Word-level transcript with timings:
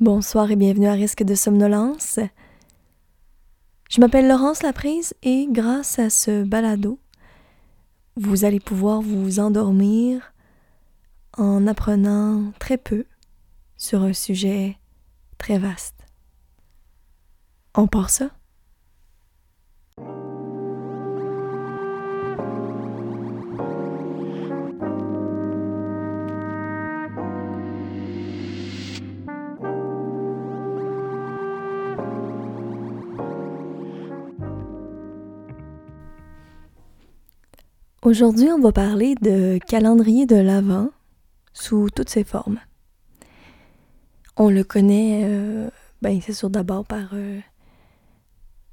Bonsoir 0.00 0.48
et 0.52 0.54
bienvenue 0.54 0.86
à 0.86 0.92
Risque 0.92 1.24
de 1.24 1.34
somnolence. 1.34 2.20
Je 3.90 4.00
m'appelle 4.00 4.28
Laurence 4.28 4.62
Laprise 4.62 5.12
et 5.24 5.48
grâce 5.50 5.98
à 5.98 6.08
ce 6.08 6.44
balado, 6.44 7.00
vous 8.14 8.44
allez 8.44 8.60
pouvoir 8.60 9.00
vous 9.00 9.40
endormir 9.40 10.32
en 11.36 11.66
apprenant 11.66 12.52
très 12.60 12.78
peu 12.78 13.06
sur 13.76 14.04
un 14.04 14.12
sujet 14.12 14.78
très 15.36 15.58
vaste. 15.58 16.06
On 17.74 17.88
part 17.88 18.10
ça? 18.10 18.30
Aujourd'hui, 38.08 38.48
on 38.50 38.58
va 38.58 38.72
parler 38.72 39.16
de 39.16 39.58
calendrier 39.58 40.24
de 40.24 40.36
l'Avent 40.36 40.88
sous 41.52 41.90
toutes 41.90 42.08
ses 42.08 42.24
formes. 42.24 42.58
On 44.38 44.48
le 44.48 44.64
connaît, 44.64 45.24
euh, 45.24 45.68
ben, 46.00 46.18
c'est 46.22 46.32
sûr 46.32 46.48
d'abord 46.48 46.86
par, 46.86 47.10
euh, 47.12 47.38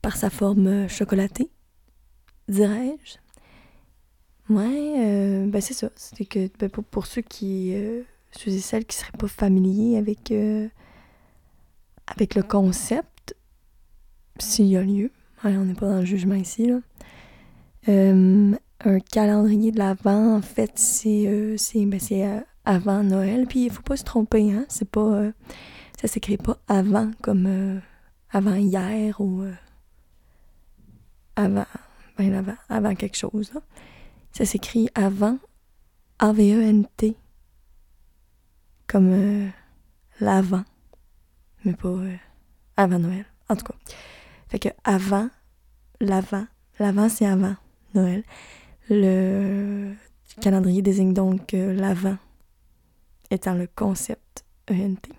par 0.02 0.16
sa 0.16 0.30
forme 0.30 0.88
chocolatée, 0.88 1.50
dirais-je. 2.48 3.18
Ouais, 4.54 4.94
euh, 5.00 5.48
ben 5.48 5.60
c'est 5.60 5.74
ça. 5.74 5.90
C'est 5.98 6.24
que 6.24 6.50
ben, 6.58 6.70
pour, 6.70 7.06
ceux 7.06 7.22
qui, 7.22 7.76
ceux 8.32 8.52
et 8.52 8.60
celles 8.60 8.86
qui 8.86 8.96
seraient 8.96 9.18
pas 9.20 9.28
familiers 9.28 9.98
avec, 9.98 10.34
avec 12.08 12.36
le 12.36 12.44
concept, 12.44 13.36
s'il 14.40 14.68
y 14.68 14.78
a 14.78 14.82
lieu, 14.82 15.12
on 15.44 15.66
n'est 15.66 15.74
pas 15.74 15.90
dans 15.90 16.00
le 16.00 16.06
jugement 16.06 16.36
ici, 16.36 16.68
là 16.68 16.80
un 18.86 19.00
calendrier 19.00 19.72
de 19.72 19.80
l'Avent, 19.80 20.38
en 20.38 20.42
fait, 20.42 20.72
c'est 20.76 21.28
euh, 21.28 21.58
ben, 21.74 22.00
euh, 22.12 22.40
avant 22.66 23.04
Noël. 23.04 23.48
Puis 23.48 23.66
il 23.66 23.72
faut 23.72 23.82
pas 23.82 23.98
se 23.98 24.04
tromper, 24.04 24.54
hein? 24.54 24.66
C'est 24.70 24.90
pas. 24.90 25.02
Euh, 25.02 25.32
ça 26.00 26.08
s'écrit 26.08 26.38
pas 26.38 26.58
avant 26.68 27.12
comme 27.22 27.82
avant 28.30 28.56
hier 28.56 29.20
ou 29.20 29.44
avant, 31.36 31.66
ben, 32.18 32.34
avant. 32.34 32.56
Avant 32.70 32.96
quelque 32.96 33.18
chose. 33.18 33.52
Là. 33.54 33.62
Ça 34.32 34.46
s'écrit 34.46 34.90
avant 34.94 35.40
A-V-E-N-T. 36.20 37.16
Comme 38.88 39.52
l'avant. 40.20 40.64
Mais 41.64 41.74
pas 41.74 41.98
avant 42.78 43.00
Noël. 43.00 43.26
En 43.50 43.56
tout 43.56 43.66
cas. 43.66 43.76
Fait 44.50 44.60
que 44.60 44.70
avant, 44.84 45.30
l'avant. 46.00 46.46
L'avant, 46.78 47.10
c'est 47.10 47.26
avant 47.26 47.56
Noël. 47.96 48.24
Le 48.90 49.94
calendrier 50.42 50.82
désigne 50.82 51.14
donc 51.14 51.54
l'avant 51.54 52.18
étant 53.32 53.54
le 53.54 53.68
concept 53.68 54.46
ENT. 54.70 55.16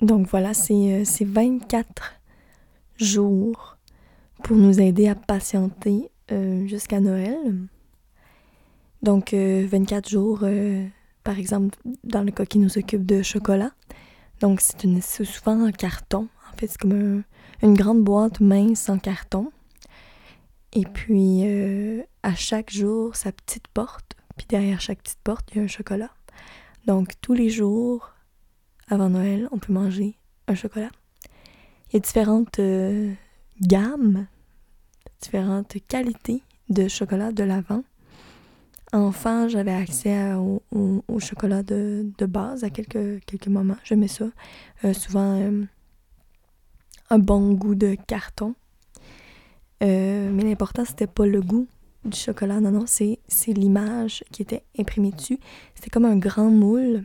Donc 0.00 0.28
voilà, 0.28 0.52
c'est 0.52 1.04
24 1.24 1.86
euh, 1.88 3.04
jours 3.04 3.78
pour 4.42 4.56
nous 4.56 4.80
aider 4.80 5.08
à 5.08 5.14
patienter 5.14 6.10
euh, 6.32 6.66
jusqu'à 6.66 7.00
Noël. 7.00 7.38
Donc 9.02 9.32
24 9.32 9.34
euh, 9.34 10.10
jours, 10.10 10.44
par 11.24 11.38
exemple, 11.38 11.78
dans 12.04 12.22
le 12.22 12.30
cas 12.30 12.44
qui 12.44 12.58
nous 12.58 12.76
occupe 12.76 13.06
de 13.06 13.22
chocolat. 13.22 13.72
Donc 14.40 14.60
c'est 14.60 15.24
souvent 15.24 15.66
en 15.66 15.72
carton. 15.72 16.28
En 16.52 16.56
fait, 16.58 16.66
c'est 16.66 16.78
comme 16.78 17.22
une 17.62 17.74
grande 17.74 18.04
boîte 18.04 18.40
mince 18.40 18.90
en 18.90 18.98
carton 18.98 19.50
et 20.76 20.84
puis, 20.84 21.40
euh, 21.46 22.02
à 22.22 22.34
chaque 22.34 22.70
jour, 22.70 23.16
sa 23.16 23.32
petite 23.32 23.66
porte. 23.68 24.14
Puis 24.36 24.46
derrière 24.46 24.78
chaque 24.78 25.02
petite 25.02 25.20
porte, 25.24 25.48
il 25.50 25.56
y 25.56 25.60
a 25.60 25.64
un 25.64 25.68
chocolat. 25.68 26.10
Donc, 26.86 27.12
tous 27.22 27.32
les 27.32 27.48
jours, 27.48 28.12
avant 28.86 29.08
Noël, 29.08 29.48
on 29.52 29.58
peut 29.58 29.72
manger 29.72 30.18
un 30.48 30.54
chocolat. 30.54 30.90
Il 31.88 31.94
y 31.94 31.96
a 31.96 32.00
différentes 32.00 32.58
euh, 32.58 33.10
gammes, 33.62 34.26
différentes 35.22 35.78
qualités 35.88 36.42
de 36.68 36.88
chocolat 36.88 37.32
de 37.32 37.42
l'avant. 37.42 37.82
Enfant, 38.92 39.48
j'avais 39.48 39.72
accès 39.72 40.34
au, 40.34 40.60
chocolat 41.20 41.62
de, 41.62 42.12
base 42.26 42.64
à 42.64 42.68
quelques, 42.70 43.24
quelques 43.24 43.48
moments. 43.48 43.78
J'aimais 43.82 44.08
ça. 44.08 44.26
Euh, 44.84 44.92
souvent, 44.92 45.40
un 47.08 47.18
bon 47.18 47.54
goût 47.54 47.74
de 47.74 47.96
carton. 48.06 48.54
Euh, 49.82 50.30
mais 50.32 50.44
l'important, 50.44 50.84
c'était 50.84 51.06
pas 51.06 51.26
le 51.26 51.40
goût 51.40 51.66
du 52.04 52.16
chocolat. 52.16 52.60
Non, 52.60 52.70
non, 52.70 52.84
c'est, 52.86 53.18
l'image 53.48 54.24
qui 54.32 54.42
était 54.42 54.62
imprimée 54.78 55.10
dessus. 55.10 55.38
C'était 55.74 55.90
comme 55.90 56.04
un 56.04 56.16
grand 56.16 56.50
moule 56.50 57.04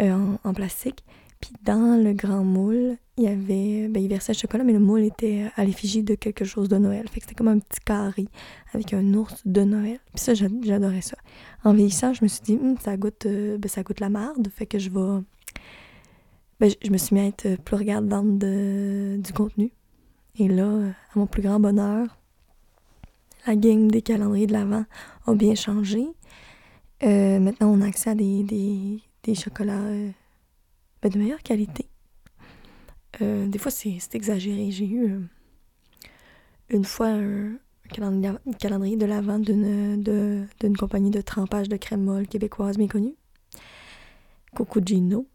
euh, 0.00 0.36
en, 0.44 0.54
plastique. 0.54 1.04
Puis 1.40 1.52
dans 1.64 2.02
le 2.02 2.12
grand 2.12 2.44
moule, 2.44 2.96
il 3.18 3.24
y 3.24 3.28
avait. 3.28 3.88
Ben, 3.88 4.02
il 4.02 4.08
versait 4.08 4.32
le 4.32 4.38
chocolat, 4.38 4.64
mais 4.64 4.72
le 4.72 4.78
moule 4.78 5.02
était 5.02 5.46
à 5.56 5.64
l'effigie 5.64 6.02
de 6.02 6.14
quelque 6.14 6.44
chose 6.44 6.68
de 6.68 6.78
Noël. 6.78 7.08
Fait 7.08 7.20
que 7.20 7.26
c'était 7.26 7.34
comme 7.34 7.48
un 7.48 7.58
petit 7.58 7.80
carré 7.84 8.26
avec 8.72 8.94
un 8.94 9.14
ours 9.14 9.42
de 9.44 9.62
Noël. 9.62 9.98
Puis 10.14 10.24
ça, 10.24 10.34
j'adorais 10.34 11.02
ça. 11.02 11.16
En 11.64 11.74
vieillissant, 11.74 12.14
je 12.14 12.24
me 12.24 12.28
suis 12.28 12.42
dit, 12.42 12.54
hum, 12.54 12.76
ça, 12.78 12.96
goûte, 12.96 13.26
euh, 13.26 13.58
ben, 13.58 13.68
ça 13.68 13.82
goûte 13.82 14.00
la 14.00 14.08
marde. 14.08 14.48
Fait 14.48 14.66
que 14.66 14.78
je 14.78 14.90
vais. 14.90 15.22
Ben, 16.58 16.70
je 16.82 16.90
me 16.90 16.96
suis 16.96 17.14
mis 17.14 17.20
à 17.20 17.26
être 17.26 17.60
plus 17.62 17.76
regardante 17.76 18.38
de, 18.38 19.18
du 19.18 19.32
contenu. 19.34 19.72
Et 20.38 20.48
là, 20.48 20.68
à 20.68 21.18
mon 21.18 21.26
plus 21.26 21.42
grand 21.42 21.58
bonheur, 21.58 22.18
la 23.46 23.56
game 23.56 23.90
des 23.90 24.02
calendriers 24.02 24.46
de 24.46 24.52
l'Avent 24.52 24.84
a 25.26 25.34
bien 25.34 25.54
changé. 25.54 26.06
Euh, 27.02 27.38
maintenant, 27.38 27.68
on 27.68 27.80
a 27.80 27.86
accès 27.86 28.10
à 28.10 28.14
des, 28.14 28.42
des, 29.22 29.34
chocolats 29.34 29.72
euh, 29.72 30.10
ben, 31.02 31.10
de 31.10 31.18
meilleure 31.18 31.42
qualité. 31.42 31.86
Euh, 33.22 33.46
des 33.46 33.58
fois, 33.58 33.70
c'est 33.70 34.14
exagéré. 34.14 34.70
J'ai 34.70 34.86
eu 34.86 35.20
une 36.68 36.84
fois 36.84 37.08
un, 37.08 37.52
calendrier, 38.58 38.96
de 38.96 39.06
l'Avent 39.06 39.38
d'une 39.38 40.76
compagnie 40.78 41.10
de 41.10 41.20
trempage 41.20 41.68
de 41.68 41.76
crème 41.76 42.02
molle 42.02 42.26
québécoise 42.26 42.76
bien 42.76 42.88
connue. 42.88 43.14
Coco 44.54 44.80
Gino. 44.84 45.26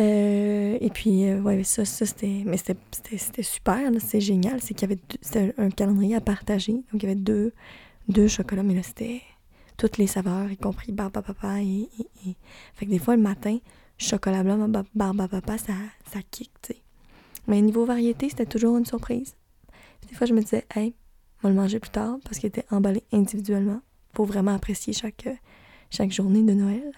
Euh, 0.00 0.78
et 0.80 0.90
puis, 0.90 1.28
euh, 1.28 1.40
ouais, 1.40 1.64
ça, 1.64 1.84
ça 1.84 2.06
c'était. 2.06 2.42
Mais 2.46 2.56
c'était 2.56 3.42
super, 3.42 3.90
c'était 4.00 4.20
génial. 4.20 4.60
C'est 4.62 4.74
qu'il 4.74 4.88
y 4.88 4.92
avait 4.92 5.54
un 5.58 5.70
calendrier 5.70 6.16
à 6.16 6.20
partager. 6.20 6.72
Donc, 6.72 6.94
il 6.94 7.02
y 7.02 7.06
avait 7.06 7.14
deux, 7.14 7.52
deux 8.08 8.28
chocolats, 8.28 8.62
mais 8.62 8.74
là, 8.74 8.82
c'était 8.82 9.22
toutes 9.76 9.98
les 9.98 10.06
saveurs, 10.06 10.50
y 10.50 10.56
compris 10.56 10.92
barbe 10.92 11.12
papa. 11.12 11.60
Et, 11.60 11.88
Fait 12.74 12.86
que 12.86 12.90
des 12.90 12.98
fois, 12.98 13.16
le 13.16 13.22
matin, 13.22 13.58
chocolat 13.98 14.42
blanc, 14.42 14.68
barbe 14.94 15.28
papa, 15.28 15.58
ça, 15.58 15.74
ça 16.10 16.20
kick, 16.30 16.50
tu 16.62 16.74
sais. 16.74 16.82
Mais 17.48 17.60
niveau 17.60 17.84
variété, 17.84 18.28
c'était 18.28 18.46
toujours 18.46 18.78
une 18.78 18.86
surprise. 18.86 19.34
des 20.08 20.14
fois, 20.14 20.26
je 20.26 20.32
me 20.32 20.40
disais, 20.40 20.64
hey, 20.74 20.94
on 21.42 21.48
va 21.48 21.54
le 21.54 21.60
manger 21.60 21.80
plus 21.80 21.90
tard 21.90 22.18
parce 22.24 22.38
qu'il 22.38 22.46
était 22.46 22.64
emballé 22.70 23.02
individuellement 23.12 23.80
pour 24.12 24.26
vraiment 24.26 24.54
apprécier 24.54 24.92
chaque, 24.92 25.28
chaque 25.90 26.12
journée 26.12 26.42
de 26.42 26.52
Noël. 26.52 26.92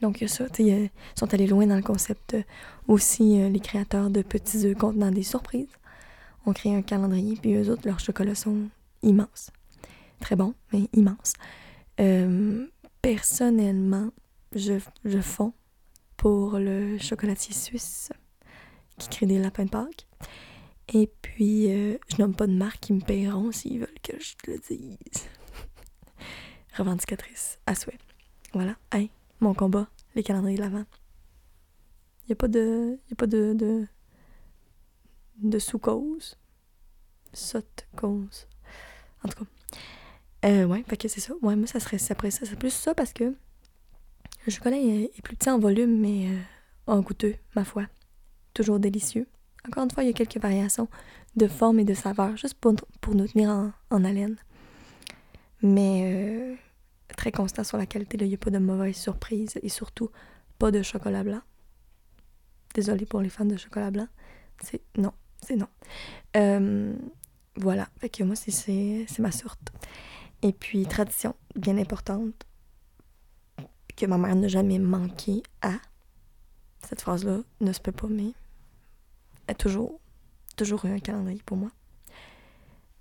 Donc, 0.00 0.20
il 0.20 0.24
y 0.24 0.24
a 0.24 0.28
ça. 0.28 0.46
Ils 0.58 0.90
sont 1.14 1.32
allés 1.34 1.46
loin 1.46 1.66
dans 1.66 1.76
le 1.76 1.82
concept 1.82 2.34
euh, 2.34 2.42
aussi, 2.88 3.40
euh, 3.40 3.48
les 3.48 3.60
créateurs 3.60 4.10
de 4.10 4.22
petits 4.22 4.66
œufs 4.66 4.76
contenant 4.76 5.10
des 5.10 5.22
surprises. 5.22 5.68
On 6.46 6.52
crée 6.52 6.74
un 6.74 6.82
calendrier, 6.82 7.36
puis 7.36 7.54
eux 7.54 7.70
autres, 7.70 7.82
leurs 7.84 8.00
chocolats 8.00 8.34
sont 8.34 8.68
immenses. 9.02 9.50
Très 10.20 10.36
bons, 10.36 10.54
mais 10.72 10.88
immenses. 10.94 11.34
Euh, 12.00 12.66
personnellement, 13.02 14.10
je, 14.54 14.74
je 15.04 15.20
fonds 15.20 15.52
pour 16.16 16.58
le 16.58 16.98
chocolatier 16.98 17.54
suisse 17.54 18.10
qui 18.98 19.08
crée 19.08 19.26
des 19.26 19.38
lapins 19.38 19.64
de 19.64 19.70
Pâques. 19.70 20.06
Et 20.92 21.10
puis, 21.22 21.68
je 21.68 22.16
nomme 22.18 22.34
pas 22.34 22.46
de 22.46 22.52
marque, 22.52 22.80
qui 22.80 22.92
me 22.92 23.00
paieront 23.00 23.52
s'ils 23.52 23.78
veulent 23.78 23.88
que 24.02 24.12
je 24.18 24.34
le 24.50 24.58
dise. 24.58 25.28
Revendicatrice, 26.76 27.58
à 27.66 27.74
souhait. 27.74 27.98
Voilà. 28.52 28.74
Hey, 28.92 29.10
mon 29.40 29.54
combat, 29.54 29.88
les 30.14 30.22
calendriers 30.22 30.56
de 30.56 30.62
l'avant. 30.62 30.84
Il 32.24 32.28
n'y 32.28 32.32
a 32.32 32.36
pas 32.36 32.48
de. 32.48 32.98
Y 33.10 33.12
a 33.12 33.16
pas 33.16 33.26
de. 33.26 33.54
de, 33.54 33.86
de 35.38 35.58
sous-cause. 35.58 36.36
Sot-cause. 37.32 38.46
En 39.24 39.28
tout 39.28 39.44
cas. 39.44 39.50
Euh, 40.46 40.64
ouais, 40.64 40.82
que 40.82 41.08
c'est 41.08 41.20
ça. 41.20 41.34
Ouais, 41.42 41.56
moi, 41.56 41.66
ça 41.66 41.80
serait 41.80 41.98
après 42.10 42.30
ça. 42.30 42.46
C'est 42.46 42.58
plus 42.58 42.72
ça 42.72 42.94
parce 42.94 43.12
que 43.12 43.34
le 44.46 44.52
chocolat 44.52 44.78
est, 44.78 45.10
plus 45.22 45.36
petit 45.36 45.50
en 45.50 45.58
volume, 45.58 46.00
mais 46.00 46.28
euh, 46.28 46.38
en 46.86 47.00
goûteux, 47.00 47.36
ma 47.54 47.64
foi. 47.64 47.84
Toujours 48.54 48.80
délicieux. 48.80 49.26
Encore 49.68 49.84
une 49.84 49.90
fois, 49.90 50.02
il 50.02 50.06
y 50.06 50.10
a 50.10 50.14
quelques 50.14 50.38
variations 50.38 50.88
de 51.36 51.46
forme 51.46 51.78
et 51.80 51.84
de 51.84 51.94
saveur, 51.94 52.36
juste 52.36 52.54
pour, 52.54 52.74
pour 53.00 53.14
nous 53.14 53.28
tenir 53.28 53.50
en, 53.50 53.72
en 53.90 54.04
haleine. 54.04 54.36
Mais 55.62 56.02
euh, 56.04 56.54
très 57.16 57.32
constant 57.32 57.64
sur 57.64 57.78
la 57.78 57.86
qualité. 57.86 58.16
Il 58.20 58.28
n'y 58.28 58.34
a 58.34 58.38
pas 58.38 58.50
de 58.50 58.58
mauvaise 58.58 58.96
surprise 58.96 59.58
et 59.62 59.68
surtout 59.68 60.10
pas 60.58 60.70
de 60.70 60.82
chocolat 60.82 61.24
blanc. 61.24 61.40
Désolée 62.74 63.06
pour 63.06 63.20
les 63.20 63.28
fans 63.28 63.44
de 63.44 63.56
chocolat 63.56 63.90
blanc. 63.90 64.08
C'est 64.62 64.82
non, 64.96 65.12
c'est 65.42 65.56
non. 65.56 65.68
Euh, 66.36 66.94
voilà, 67.56 67.88
fait 67.98 68.08
que 68.08 68.22
moi, 68.22 68.36
c'est 68.36 69.06
ma 69.18 69.32
sorte. 69.32 69.72
Et 70.42 70.52
puis, 70.52 70.86
tradition 70.86 71.34
bien 71.54 71.76
importante 71.78 72.46
que 73.96 74.06
ma 74.06 74.18
mère 74.18 74.34
n'a 74.36 74.48
jamais 74.48 74.78
manqué 74.78 75.42
à. 75.62 75.74
Cette 76.88 77.02
phrase-là 77.02 77.40
ne 77.60 77.72
se 77.72 77.80
peut 77.80 77.92
pas, 77.92 78.06
mais 78.08 78.32
a 79.48 79.54
toujours, 79.54 80.00
toujours 80.56 80.84
eu 80.86 80.90
un 80.90 80.98
calendrier 80.98 81.42
pour 81.44 81.56
moi. 81.56 81.70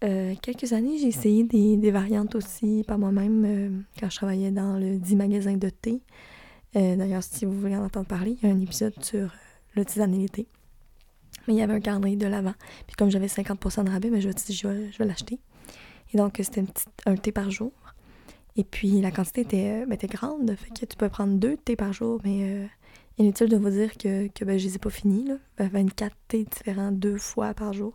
Euh, 0.03 0.33
quelques 0.41 0.71
années, 0.71 0.97
j'ai 0.97 1.07
essayé 1.07 1.43
des, 1.43 1.91
variantes 1.91 2.35
aussi 2.35 2.83
par 2.87 2.97
moi-même 2.97 3.45
euh, 3.45 3.69
quand 3.99 4.09
je 4.09 4.15
travaillais 4.15 4.51
dans 4.51 4.77
le 4.77 4.97
dit 4.97 5.15
magasin 5.15 5.57
de 5.57 5.69
thé. 5.69 6.01
Euh, 6.75 6.95
d'ailleurs, 6.95 7.23
si 7.23 7.45
vous 7.45 7.59
voulez 7.59 7.75
en 7.75 7.83
entendre 7.83 8.07
parler, 8.07 8.37
il 8.41 8.47
y 8.47 8.51
a 8.51 8.55
un 8.55 8.61
épisode 8.61 8.93
sur 9.03 9.33
le 9.75 9.83
l'été. 10.05 10.47
Mais 11.47 11.55
il 11.55 11.57
y 11.57 11.61
avait 11.61 11.73
un 11.73 11.81
calendrier 11.81 12.15
de 12.15 12.27
l'avant. 12.27 12.53
Puis 12.87 12.95
comme 12.95 13.09
j'avais 13.09 13.27
50% 13.27 13.83
de 13.83 13.89
rabais, 13.89 14.09
mais 14.09 14.17
ben, 14.17 14.21
je 14.21 14.27
me 14.27 14.33
suis 14.33 14.45
dit, 14.47 14.53
je 14.53 14.67
vais, 14.67 15.05
l'acheter. 15.05 15.39
Et 16.13 16.17
donc, 16.17 16.39
c'était 16.41 16.63
un 17.05 17.15
thé 17.15 17.31
par 17.31 17.51
jour. 17.51 17.71
Et 18.55 18.63
puis, 18.63 19.01
la 19.01 19.11
quantité 19.11 19.41
était, 19.41 19.85
ben, 19.85 19.93
était, 19.93 20.07
grande. 20.07 20.55
Fait 20.55 20.69
que 20.69 20.85
tu 20.85 20.97
peux 20.97 21.09
prendre 21.09 21.33
deux 21.33 21.57
thés 21.57 21.75
par 21.75 21.91
jour, 21.91 22.21
mais 22.23 22.69
inutile 23.17 23.49
de 23.49 23.57
vous 23.57 23.69
dire 23.69 23.97
que, 23.97 24.27
que 24.27 24.45
ben, 24.45 24.57
je 24.57 24.65
les 24.65 24.75
ai 24.75 24.79
pas 24.79 24.89
finis. 24.89 25.25
Là. 25.25 25.67
24 25.67 26.15
thés 26.27 26.45
différents 26.45 26.91
deux 26.91 27.17
fois 27.17 27.53
par 27.53 27.73
jour. 27.73 27.93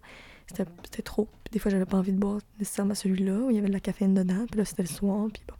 C'était 0.49 1.03
trop. 1.03 1.29
Des 1.53 1.59
fois, 1.59 1.71
j'avais 1.71 1.87
pas 1.87 1.97
envie 1.97 2.13
de 2.13 2.19
boire 2.19 2.41
nécessairement 2.59 2.95
celui-là 2.95 3.39
où 3.39 3.51
il 3.51 3.57
y 3.57 3.59
avait 3.59 3.69
de 3.69 3.73
la 3.73 3.81
caféine 3.81 4.15
dedans. 4.15 4.47
Puis 4.51 4.59
là, 4.59 4.65
c'était 4.65 4.83
le 4.83 4.89
soir. 4.89 5.29
Puis 5.33 5.43
bon. 5.49 5.55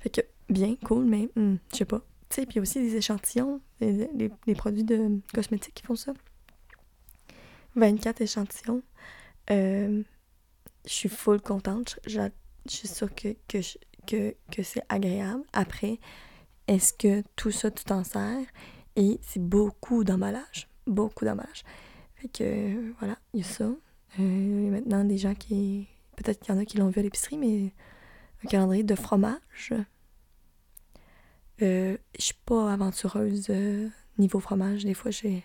Fait 0.00 0.10
que, 0.10 0.20
bien, 0.48 0.76
cool, 0.84 1.04
mais 1.04 1.28
hmm, 1.36 1.56
je 1.72 1.76
sais 1.76 1.84
pas. 1.84 2.02
Tu 2.28 2.36
sais, 2.36 2.46
puis 2.46 2.60
aussi 2.60 2.80
des 2.80 2.96
échantillons, 2.96 3.60
les, 3.80 4.30
produits 4.54 4.84
de 4.84 5.20
cosmétiques 5.34 5.74
qui 5.74 5.82
font 5.84 5.96
ça. 5.96 6.12
24 7.76 8.20
échantillons. 8.20 8.82
Euh, 9.50 10.02
je 10.84 10.92
suis 10.92 11.08
full 11.08 11.40
contente. 11.40 11.98
Je, 12.06 12.20
suis 12.66 12.88
sûre 12.88 13.14
que, 13.14 13.36
que, 13.48 13.58
que, 14.06 14.34
que 14.50 14.62
c'est 14.62 14.82
agréable. 14.88 15.44
Après, 15.52 15.98
est-ce 16.68 16.92
que 16.92 17.22
tout 17.36 17.50
ça, 17.50 17.70
tu 17.70 17.84
t'en 17.84 18.04
sers? 18.04 18.46
Et 18.96 19.18
c'est 19.22 19.42
beaucoup 19.42 20.04
d'emballage. 20.04 20.68
Beaucoup 20.86 21.24
d'emballage. 21.24 21.64
Fait 22.16 22.28
que, 22.28 22.92
voilà, 22.98 23.18
il 23.34 23.40
y 23.40 23.42
a 23.42 23.46
ça. 23.46 23.70
Euh, 24.20 24.70
maintenant, 24.70 25.04
des 25.04 25.18
gens 25.18 25.34
qui. 25.34 25.88
Peut-être 26.16 26.40
qu'il 26.40 26.54
y 26.54 26.56
en 26.56 26.60
a 26.60 26.64
qui 26.64 26.76
l'ont 26.76 26.88
vu 26.88 27.00
à 27.00 27.02
l'épicerie, 27.02 27.38
mais 27.38 27.72
un 28.44 28.48
calendrier 28.48 28.84
de 28.84 28.94
fromage. 28.94 29.72
Euh, 31.62 31.96
je 32.18 32.22
suis 32.22 32.34
pas 32.44 32.72
aventureuse 32.72 33.46
euh, 33.50 33.88
niveau 34.18 34.40
fromage. 34.40 34.84
Des 34.84 34.94
fois, 34.94 35.10
j'ai. 35.10 35.44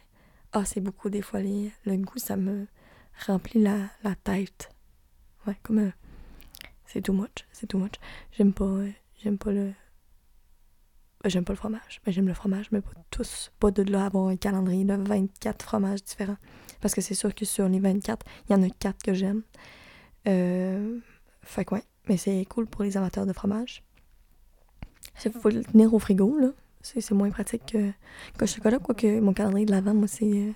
Ah, 0.52 0.66
c'est 0.66 0.82
beaucoup. 0.82 1.10
Des 1.10 1.22
fois, 1.22 1.42
les... 1.42 1.72
le 1.86 1.98
goût, 1.98 2.18
ça 2.18 2.36
me 2.36 2.68
remplit 3.26 3.62
la, 3.62 3.90
la 4.04 4.16
tête. 4.16 4.70
Ouais, 5.46 5.58
comme. 5.64 5.92
C'est 6.86 7.02
too 7.02 7.14
much. 7.14 7.46
C'est 7.52 7.68
too 7.68 7.78
much. 7.78 7.96
J'aime 8.32 8.54
pas. 8.54 8.78
J'aime 9.24 9.38
pas 9.38 9.52
le. 9.52 9.74
J'aime 11.26 11.46
pas 11.46 11.54
le 11.54 11.58
fromage. 11.58 12.02
Mais 12.06 12.12
j'aime 12.12 12.28
le 12.28 12.34
fromage, 12.34 12.72
mais 12.72 12.82
pas 12.82 12.92
tous. 13.10 13.52
Pas 13.60 13.72
de 13.72 13.84
là 13.84 14.06
avoir 14.06 14.28
un 14.28 14.38
calendrier 14.38 14.86
de 14.86 14.94
24 14.96 15.64
fromages 15.64 16.04
différents. 16.04 16.38
Parce 16.82 16.94
que 16.94 17.02
c'est 17.02 17.16
sûr 17.16 17.34
que 17.34 17.46
sur 17.46 17.68
les 17.68 17.80
24, 17.80 18.26
il 18.50 18.54
y 18.54 18.56
en 18.56 18.64
a 18.64 18.70
4 18.70 19.04
que 19.04 19.14
j'aime. 19.14 19.42
Euh, 20.28 21.00
fait 21.42 21.66
que 21.66 21.76
ouais. 21.76 21.84
Mais 22.10 22.18
c'est 22.18 22.46
cool 22.46 22.68
pour 22.68 22.84
les 22.84 22.96
amateurs 22.98 23.26
de 23.26 23.34
fromage. 23.34 23.84
Il 25.26 25.32
faut 25.32 25.50
le 25.50 25.64
tenir 25.64 25.94
au 25.94 26.00
frigo, 26.00 26.38
là. 26.38 26.50
C'est 26.82 27.12
moins 27.12 27.30
pratique 27.30 27.66
que, 27.74 27.92
le 28.40 28.46
chocolat. 28.46 28.80
Quoique 28.80 29.20
mon 29.20 29.34
calendrier 29.34 29.66
de 29.66 29.72
l'avant, 29.72 29.94
moi, 29.94 30.08
c'est. 30.08 30.54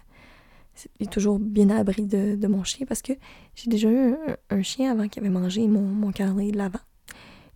est 1.00 1.12
toujours 1.12 1.39
bien 1.39 1.69
à 1.69 1.75
l'abri 1.75 2.06
de, 2.06 2.47
mon 2.47 2.63
chien 2.63 2.85
parce 2.85 3.01
que 3.01 3.13
j'ai 3.56 3.69
déjà 3.69 3.89
eu 3.89 4.15
un, 4.50 4.62
chien 4.62 4.91
avant 4.91 5.09
qui 5.09 5.19
avait 5.19 5.29
mangé 5.29 5.68
mon, 5.68 5.81
mon 5.81 6.12
calendrier 6.12 6.51
de 6.51 6.57
l'avant. 6.57 6.79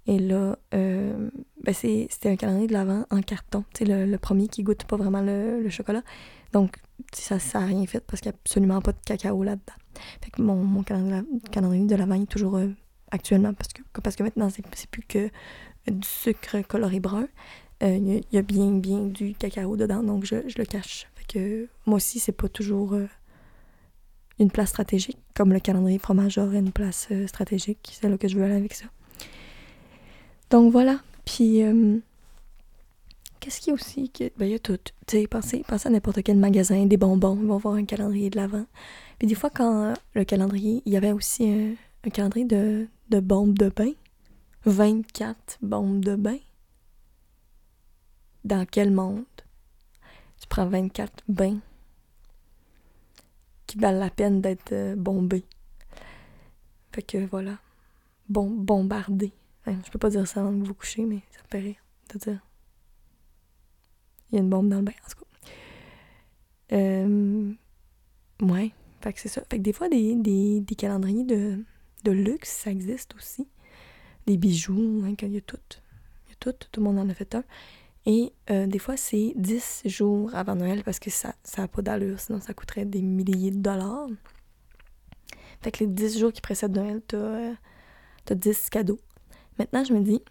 Et 0.07 0.19
là, 0.19 0.57
euh, 0.73 1.29
ben 1.63 1.73
c'était 1.73 2.29
un 2.29 2.35
calendrier 2.35 2.67
de 2.67 2.73
l'avant 2.73 3.05
en 3.09 3.21
carton. 3.21 3.63
Sais, 3.75 3.85
le, 3.85 4.17
premier 4.17 4.47
qui 4.47 4.63
goûte 4.63 4.83
pas 4.85 4.97
vraiment 4.97 5.21
le, 5.21 5.67
chocolat. 5.69 6.03
Donc, 6.53 6.77
ça 7.11 7.37
n'a 7.55 7.65
rien 7.65 7.85
fait 7.87 8.01
parce 8.01 8.21
qu'il 8.21 8.31
n'y 8.31 8.35
a 8.35 8.39
absolument 8.39 8.81
pas 8.81 8.91
de 8.91 8.99
cacao 9.03 9.43
là-dedans. 9.43 9.73
Fait 10.21 10.29
que 10.29 10.41
mon, 10.41 10.55
mon 10.55 10.83
calendrier 10.83 11.85
de 11.85 11.95
l'avant 11.95 12.21
est 12.21 12.29
toujours 12.29 12.57
euh, 12.57 12.67
actuellement 13.11 13.53
parce 13.53 13.73
que, 13.73 13.81
parce 14.01 14.15
que 14.15 14.23
maintenant, 14.23 14.49
c'est 14.49 14.89
plus 14.89 15.03
que 15.03 15.29
du 15.87 16.07
sucre 16.07 16.61
coloré 16.67 16.99
brun. 16.99 17.27
Euh, 17.83 17.97
il 17.97 18.23
y, 18.31 18.37
a 18.37 18.41
bien, 18.41 18.71
bien 18.71 19.01
du 19.01 19.33
cacao 19.33 19.75
dedans, 19.75 20.01
donc 20.01 20.23
je, 20.23 20.47
je 20.47 20.57
le 20.57 20.65
cache. 20.65 21.07
Fait 21.15 21.25
que 21.27 21.67
moi 21.85 21.97
aussi, 21.97 22.19
c'est 22.19 22.31
pas 22.31 22.47
toujours 22.47 22.95
une 24.39 24.51
place 24.51 24.69
stratégique, 24.69 25.17
comme 25.33 25.51
le 25.51 25.59
calendrier 25.59 25.99
fromage 25.99 26.37
aurait 26.37 26.59
une 26.59 26.71
place 26.71 27.09
stratégique. 27.25 27.97
C'est 27.99 28.07
là 28.07 28.17
que 28.17 28.27
je 28.27 28.37
veux 28.37 28.43
aller 28.43 28.55
avec 28.55 28.73
ça. 28.73 28.85
Donc 30.49 30.71
voilà. 30.71 30.99
Puis, 31.25 31.63
euh, 31.63 31.99
qu'est-ce 33.39 33.59
qu'il 33.59 33.69
y 33.69 33.71
a 33.71 33.73
aussi? 33.73 34.11
Ben, 34.37 34.45
il 34.45 34.51
y 34.51 34.55
a 34.55 34.59
tout. 34.59 34.77
Tu 35.07 35.17
sais, 35.17 35.27
pensez, 35.27 35.63
pensez 35.67 35.87
à 35.87 35.91
n'importe 35.91 36.21
quel 36.23 36.37
magasin, 36.37 36.85
des 36.85 36.97
bonbons, 36.97 37.37
ils 37.41 37.47
vont 37.47 37.57
voir 37.57 37.75
un 37.75 37.85
calendrier 37.85 38.29
de 38.29 38.37
l'avant. 38.37 38.65
Puis 39.17 39.27
des 39.27 39.35
fois, 39.35 39.49
quand 39.49 39.93
le 40.13 40.23
calendrier, 40.23 40.81
il 40.85 40.93
y 40.93 40.97
avait 40.97 41.11
aussi 41.11 41.49
un, 41.49 42.09
calendrier 42.09 42.45
de, 42.45 42.87
de 43.09 43.19
bombes 43.19 43.57
de 43.57 43.69
bain. 43.69 43.91
24 44.65 45.59
bombes 45.61 46.03
de 46.03 46.15
bain. 46.15 46.37
Dans 48.43 48.65
quel 48.65 48.91
monde? 48.91 49.25
Tu 50.39 50.47
prends 50.47 50.67
24 50.67 51.23
bains 51.27 51.59
qui 53.67 53.77
valent 53.79 53.99
la 53.99 54.09
peine 54.09 54.41
d'être 54.41 54.71
euh, 54.73 54.95
bombés? 54.95 55.45
Fait 56.91 57.01
que 57.01 57.25
voilà. 57.25 57.57
Bon, 58.29 58.49
bombardé 58.49 59.31
je 59.67 59.91
peux 59.91 59.99
pas 59.99 60.09
dire 60.09 60.27
ça 60.27 60.41
avant 60.41 60.51
que 60.51 60.65
vous 60.65 60.73
couchez, 60.73 61.05
mais 61.05 61.21
ça 61.31 61.39
me 61.43 61.47
fait 61.49 61.59
rire 61.59 61.83
de 62.13 62.19
dire. 62.19 62.39
Il 64.29 64.35
y 64.35 64.37
a 64.37 64.41
une 64.41 64.49
bombe 64.49 64.69
dans 64.69 64.77
le 64.77 64.83
bain, 64.83 64.91
en 64.91 65.09
tout 65.09 65.17
cas. 65.17 65.25
Euh, 66.75 67.53
ouais, 68.41 68.71
fait 69.01 69.13
c'est 69.17 69.29
ça. 69.29 69.41
Fait 69.49 69.57
que 69.57 69.63
des 69.63 69.73
fois, 69.73 69.89
des, 69.89 70.15
des, 70.15 70.75
calendriers 70.75 71.23
de, 71.23 71.63
de, 72.03 72.11
luxe, 72.11 72.49
ça 72.49 72.71
existe 72.71 73.15
aussi. 73.15 73.47
Des 74.25 74.37
bijoux, 74.37 75.03
hein, 75.05 75.13
il 75.21 75.33
y 75.33 75.37
a 75.37 75.41
tout. 75.41 75.57
Il 76.25 76.29
y 76.29 76.33
a 76.33 76.35
tout, 76.39 76.53
tout 76.71 76.79
le 76.79 76.85
monde 76.85 76.99
en 76.99 77.09
a 77.09 77.13
fait 77.13 77.35
un. 77.35 77.43
Et 78.07 78.33
euh, 78.51 78.67
des 78.67 78.79
fois, 78.79 78.97
c'est 78.97 79.33
10 79.35 79.83
jours 79.85 80.33
avant 80.35 80.55
Noël 80.55 80.83
parce 80.83 80.99
que 80.99 81.09
ça 81.09 81.33
n'a 81.57 81.67
pas 81.67 81.81
d'allure, 81.81 82.19
sinon 82.19 82.39
ça 82.39 82.53
coûterait 82.53 82.85
des 82.85 83.01
milliers 83.01 83.51
de 83.51 83.57
dollars. 83.57 84.07
Fait 85.61 85.71
que 85.71 85.79
les 85.79 85.87
10 85.87 86.19
jours 86.19 86.31
qui 86.31 86.41
précèdent 86.41 86.75
Noël, 86.75 87.01
t'as 87.07 87.17
euh, 87.17 87.53
as 88.29 88.35
10 88.35 88.69
cadeaux. 88.69 88.99
Maintenant, 89.59 89.83
je 89.83 89.93
me 89.93 90.01
dis, 90.01 90.21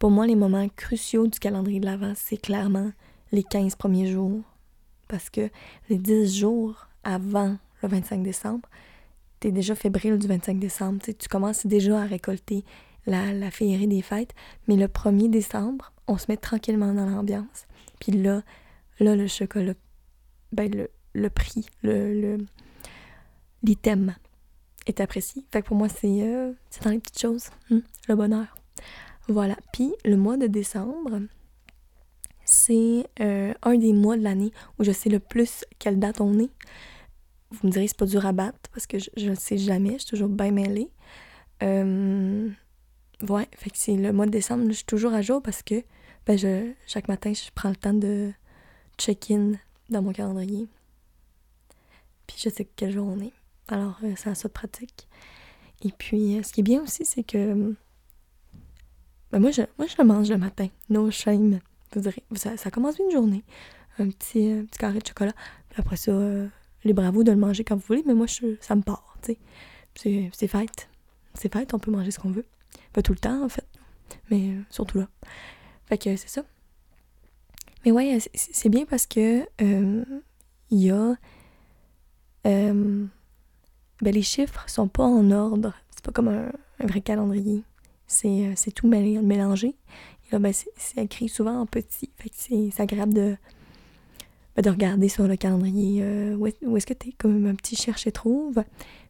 pour 0.00 0.10
moi, 0.10 0.26
les 0.26 0.36
moments 0.36 0.68
cruciaux 0.68 1.26
du 1.26 1.38
calendrier 1.38 1.80
de 1.80 1.86
l'Avent, 1.86 2.14
c'est 2.14 2.36
clairement 2.36 2.92
les 3.32 3.42
15 3.42 3.76
premiers 3.76 4.10
jours. 4.10 4.42
Parce 5.08 5.30
que 5.30 5.50
les 5.88 5.98
10 5.98 6.38
jours 6.38 6.88
avant 7.04 7.56
le 7.82 7.88
25 7.88 8.22
décembre, 8.22 8.68
tu 9.40 9.48
es 9.48 9.52
déjà 9.52 9.74
fébrile 9.74 10.18
du 10.18 10.26
25 10.26 10.58
décembre. 10.58 11.00
tu 11.04 11.28
commences 11.28 11.66
déjà 11.66 12.00
à 12.00 12.06
récolter 12.06 12.64
la, 13.06 13.32
la 13.32 13.50
féerie 13.50 13.88
des 13.88 14.02
fêtes. 14.02 14.34
Mais 14.68 14.76
le 14.76 14.86
1er 14.86 15.28
décembre, 15.30 15.92
on 16.06 16.18
se 16.18 16.26
met 16.28 16.36
tranquillement 16.36 16.92
dans 16.92 17.06
l'ambiance. 17.06 17.66
Puis 18.00 18.12
là, 18.12 18.42
là, 19.00 19.16
le 19.16 19.26
chocolat, 19.26 19.74
ben 20.52 20.70
le, 20.74 20.90
le 21.14 21.30
prix, 21.30 21.66
le, 21.82 22.38
l'item 23.62 24.14
est 24.86 25.00
apprécié. 25.00 25.44
Fait 25.52 25.62
que 25.62 25.66
pour 25.66 25.76
moi, 25.76 25.88
c'est 25.88 26.22
euh, 26.22 26.52
dans 26.82 26.90
les 26.90 26.98
petites 26.98 27.20
choses, 27.20 27.48
hmm, 27.70 27.78
le 28.08 28.14
bonheur. 28.14 28.54
Voilà. 29.28 29.56
Puis 29.72 29.92
le 30.04 30.16
mois 30.16 30.36
de 30.36 30.46
décembre, 30.46 31.20
c'est 32.44 33.06
euh, 33.20 33.54
un 33.62 33.76
des 33.76 33.92
mois 33.92 34.16
de 34.16 34.22
l'année 34.22 34.52
où 34.78 34.84
je 34.84 34.92
sais 34.92 35.08
le 35.08 35.20
plus 35.20 35.64
quelle 35.78 35.98
date 35.98 36.20
on 36.20 36.38
est. 36.38 36.50
Vous 37.50 37.68
me 37.68 37.72
direz, 37.72 37.88
c'est 37.88 37.96
pas 37.96 38.06
dur 38.06 38.26
à 38.26 38.32
battre 38.32 38.58
parce 38.72 38.86
que 38.86 38.98
je 38.98 39.30
ne 39.30 39.34
sais 39.34 39.56
jamais, 39.56 39.94
je 39.94 39.98
suis 39.98 40.10
toujours 40.10 40.28
bien 40.28 40.50
mêlée. 40.50 40.90
Euh, 41.62 42.50
ouais, 43.28 43.48
fait 43.56 43.70
que 43.70 43.78
c'est 43.78 43.96
le 43.96 44.12
mois 44.12 44.26
de 44.26 44.30
décembre, 44.30 44.64
je 44.68 44.72
suis 44.72 44.84
toujours 44.84 45.14
à 45.14 45.22
jour 45.22 45.40
parce 45.40 45.62
que 45.62 45.82
ben 46.26 46.38
chaque 46.86 47.08
matin, 47.08 47.32
je 47.32 47.50
prends 47.54 47.68
le 47.68 47.76
temps 47.76 47.94
de 47.94 48.32
check-in 48.98 49.52
dans 49.90 50.02
mon 50.02 50.12
calendrier. 50.12 50.66
Puis 52.26 52.36
je 52.38 52.48
sais 52.48 52.66
quel 52.76 52.92
jour 52.92 53.06
on 53.06 53.20
est. 53.20 53.32
Alors, 53.68 53.98
euh, 54.04 54.14
ça 54.16 54.32
de 54.32 54.48
pratique. 54.52 55.08
Et 55.82 55.90
puis, 55.90 56.38
euh, 56.38 56.42
ce 56.42 56.52
qui 56.52 56.60
est 56.60 56.64
bien 56.64 56.82
aussi, 56.82 57.04
c'est 57.04 57.24
que 57.24 57.74
ben 59.32 59.40
moi, 59.40 59.50
je, 59.50 59.62
moi, 59.78 59.86
je 59.86 60.02
mange 60.02 60.30
le 60.30 60.38
matin. 60.38 60.68
No 60.90 61.10
shame. 61.10 61.60
Vous 61.92 62.00
direz, 62.00 62.22
ça, 62.34 62.70
commence 62.70 62.98
une 62.98 63.10
journée. 63.10 63.44
Un 63.98 64.08
petit, 64.08 64.50
euh, 64.50 64.62
petit 64.64 64.78
carré 64.78 64.98
de 64.98 65.06
chocolat. 65.06 65.32
Puis 65.70 65.80
après 65.80 65.96
ça, 65.96 66.12
libre 66.84 67.02
à 67.02 67.10
de 67.10 67.30
le 67.30 67.38
manger 67.38 67.64
quand 67.64 67.76
vous 67.76 67.84
voulez, 67.86 68.02
mais 68.06 68.14
moi, 68.14 68.26
je, 68.26 68.56
ça 68.60 68.74
me 68.76 68.82
part, 68.82 69.16
tu 69.22 69.36
sais. 69.94 70.30
C'est 70.32 70.48
fête. 70.48 70.88
C'est 71.34 71.52
fête, 71.52 71.72
on 71.74 71.78
peut 71.78 71.90
manger 71.90 72.10
ce 72.10 72.18
qu'on 72.18 72.30
veut. 72.30 72.44
Pas 72.92 73.02
tout 73.02 73.12
le 73.12 73.18
temps, 73.18 73.44
en 73.44 73.48
fait. 73.48 73.66
Mais 74.30 74.54
surtout 74.70 74.98
là. 74.98 75.08
Fait 75.86 75.98
que 75.98 76.16
c'est 76.16 76.28
ça. 76.28 76.44
Mais 77.84 77.92
ouais, 77.92 78.18
c'est 78.34 78.68
bien 78.68 78.84
parce 78.86 79.06
que 79.06 79.46
il 79.58 80.78
y 80.78 80.90
a. 80.90 81.14
ben, 84.02 84.14
les 84.14 84.22
chiffres 84.22 84.64
sont 84.68 84.88
pas 84.88 85.04
en 85.04 85.30
ordre. 85.30 85.72
C'est 85.90 86.04
pas 86.04 86.12
comme 86.12 86.28
un, 86.28 86.50
vrai 86.86 87.00
calendrier. 87.00 87.62
C'est 88.06 88.72
tout 88.74 88.88
mélangé. 88.88 89.68
Et 89.68 90.32
là, 90.32 90.38
ben, 90.38 90.52
c'est 90.52 91.02
écrit 91.02 91.28
souvent 91.28 91.60
en 91.60 91.66
petit. 91.66 92.10
Fait 92.16 92.28
que 92.28 92.34
c'est 92.36 92.82
agréable 92.82 93.14
de, 93.14 93.36
ben, 94.56 94.62
de 94.62 94.70
regarder 94.70 95.08
sur 95.08 95.26
le 95.26 95.36
calendrier 95.36 96.02
où 96.34 96.76
est-ce 96.76 96.86
que 96.86 96.94
tu 96.94 97.08
es, 97.08 97.12
comme 97.12 97.46
un 97.46 97.54
petit 97.54 97.76
cherche 97.76 98.06
et 98.06 98.12
trouve. 98.12 98.62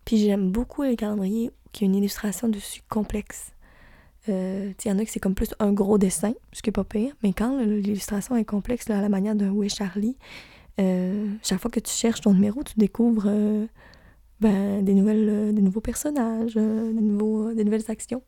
Puis 0.04 0.18
j'aime 0.18 0.50
beaucoup 0.50 0.82
les 0.82 0.96
calendriers 0.96 1.50
qui 1.72 1.84
ont 1.84 1.86
une 1.88 1.96
illustration 1.96 2.48
dessus 2.48 2.82
complexe. 2.88 3.54
Euh, 4.28 4.72
il 4.84 4.88
y 4.88 4.92
en 4.92 4.98
a 4.98 5.04
qui 5.04 5.12
c'est 5.12 5.20
comme 5.20 5.34
plus 5.34 5.54
un 5.58 5.72
gros 5.72 5.98
dessin, 5.98 6.32
ce 6.52 6.62
qui 6.62 6.70
est 6.70 6.72
pas 6.72 6.84
pire, 6.84 7.14
mais 7.22 7.32
quand 7.32 7.58
l'illustration 7.58 8.36
est 8.36 8.44
complexe, 8.44 8.88
à 8.88 9.00
la 9.02 9.08
manière 9.08 9.34
de 9.34 9.48
Où 9.48 9.62
est 9.62 9.68
Charlie, 9.68 10.16
euh, 10.80 11.28
chaque 11.42 11.60
fois 11.60 11.70
que 11.70 11.80
tu 11.80 11.92
cherches 11.92 12.22
ton 12.22 12.32
numéro, 12.32 12.62
tu 12.62 12.74
découvres 12.78 13.26
euh, 13.26 13.66
ben, 14.40 14.82
des, 14.84 14.94
nouvelles, 14.94 15.54
des 15.54 15.62
nouveaux 15.62 15.80
personnages, 15.80 16.54
des, 16.54 16.60
nouveaux, 16.60 17.52
des 17.54 17.64
nouvelles 17.64 17.88
actions, 17.88 18.22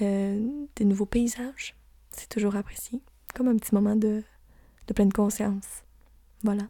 des 0.00 0.84
nouveaux 0.84 1.06
paysages. 1.06 1.76
C'est 2.10 2.28
toujours 2.28 2.56
apprécié. 2.56 3.00
Comme 3.34 3.48
un 3.48 3.56
petit 3.56 3.74
moment 3.74 3.96
de, 3.96 4.22
de 4.86 4.92
pleine 4.94 5.12
conscience. 5.12 5.84
Voilà. 6.42 6.68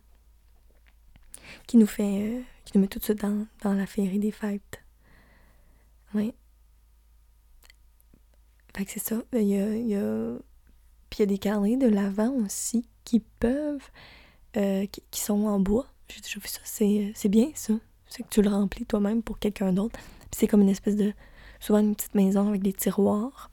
Qui 1.67 1.77
nous 1.77 1.87
fait, 1.87 2.43
qui 2.65 2.77
nous 2.77 2.83
met 2.83 2.89
tout 2.89 2.99
de 2.99 3.05
suite 3.05 3.21
dans, 3.21 3.47
dans 3.63 3.75
la 3.75 3.87
féerie 3.87 4.19
des 4.19 4.33
fêtes. 4.33 4.83
Oui. 6.15 6.35
Fait 8.77 8.85
que 8.85 8.91
c'est 8.91 9.01
ça. 9.01 9.23
Il 9.33 9.43
y 9.43 9.59
a, 9.59 9.75
il 9.75 9.89
y 9.89 9.97
a... 9.97 10.39
Il 11.19 11.21
y 11.21 11.23
a 11.23 11.27
des 11.27 11.39
calendriers 11.39 11.77
de 11.77 11.89
l'avant 11.89 12.31
aussi 12.45 12.87
qui 13.05 13.19
peuvent. 13.19 13.91
Euh, 14.57 14.87
qui, 14.87 15.21
sont 15.21 15.47
en 15.47 15.59
bois. 15.59 15.87
J'ai 16.09 16.21
déjà 16.21 16.39
vu 16.41 16.49
ça. 16.49 16.61
C'est 16.65 17.29
bien 17.29 17.51
ça. 17.55 17.75
C'est 18.09 18.23
que 18.23 18.29
tu 18.29 18.43
le 18.43 18.51
remplis 18.51 18.87
toi-même 18.87 19.23
pour 19.23 19.39
quelqu'un 19.39 19.73
d'autre. 19.73 19.99
Puis 19.99 20.39
c'est 20.39 20.47
comme 20.47 20.63
une 20.63 20.69
espèce 20.69 20.97
de. 20.97 21.13
Souvent 21.61 21.81
une 21.81 21.97
petite 21.97 22.15
maison 22.15 22.49
avec 22.49 22.63
des 22.63 22.73
tiroirs. 22.73 23.51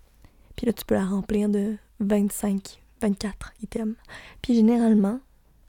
Puis 0.55 0.67
là, 0.67 0.73
tu 0.73 0.85
peux 0.85 0.95
la 0.95 1.05
remplir 1.05 1.49
de 1.49 1.75
25, 1.99 2.81
24 3.01 3.53
items. 3.61 3.95
Puis 4.41 4.55
généralement, 4.55 5.19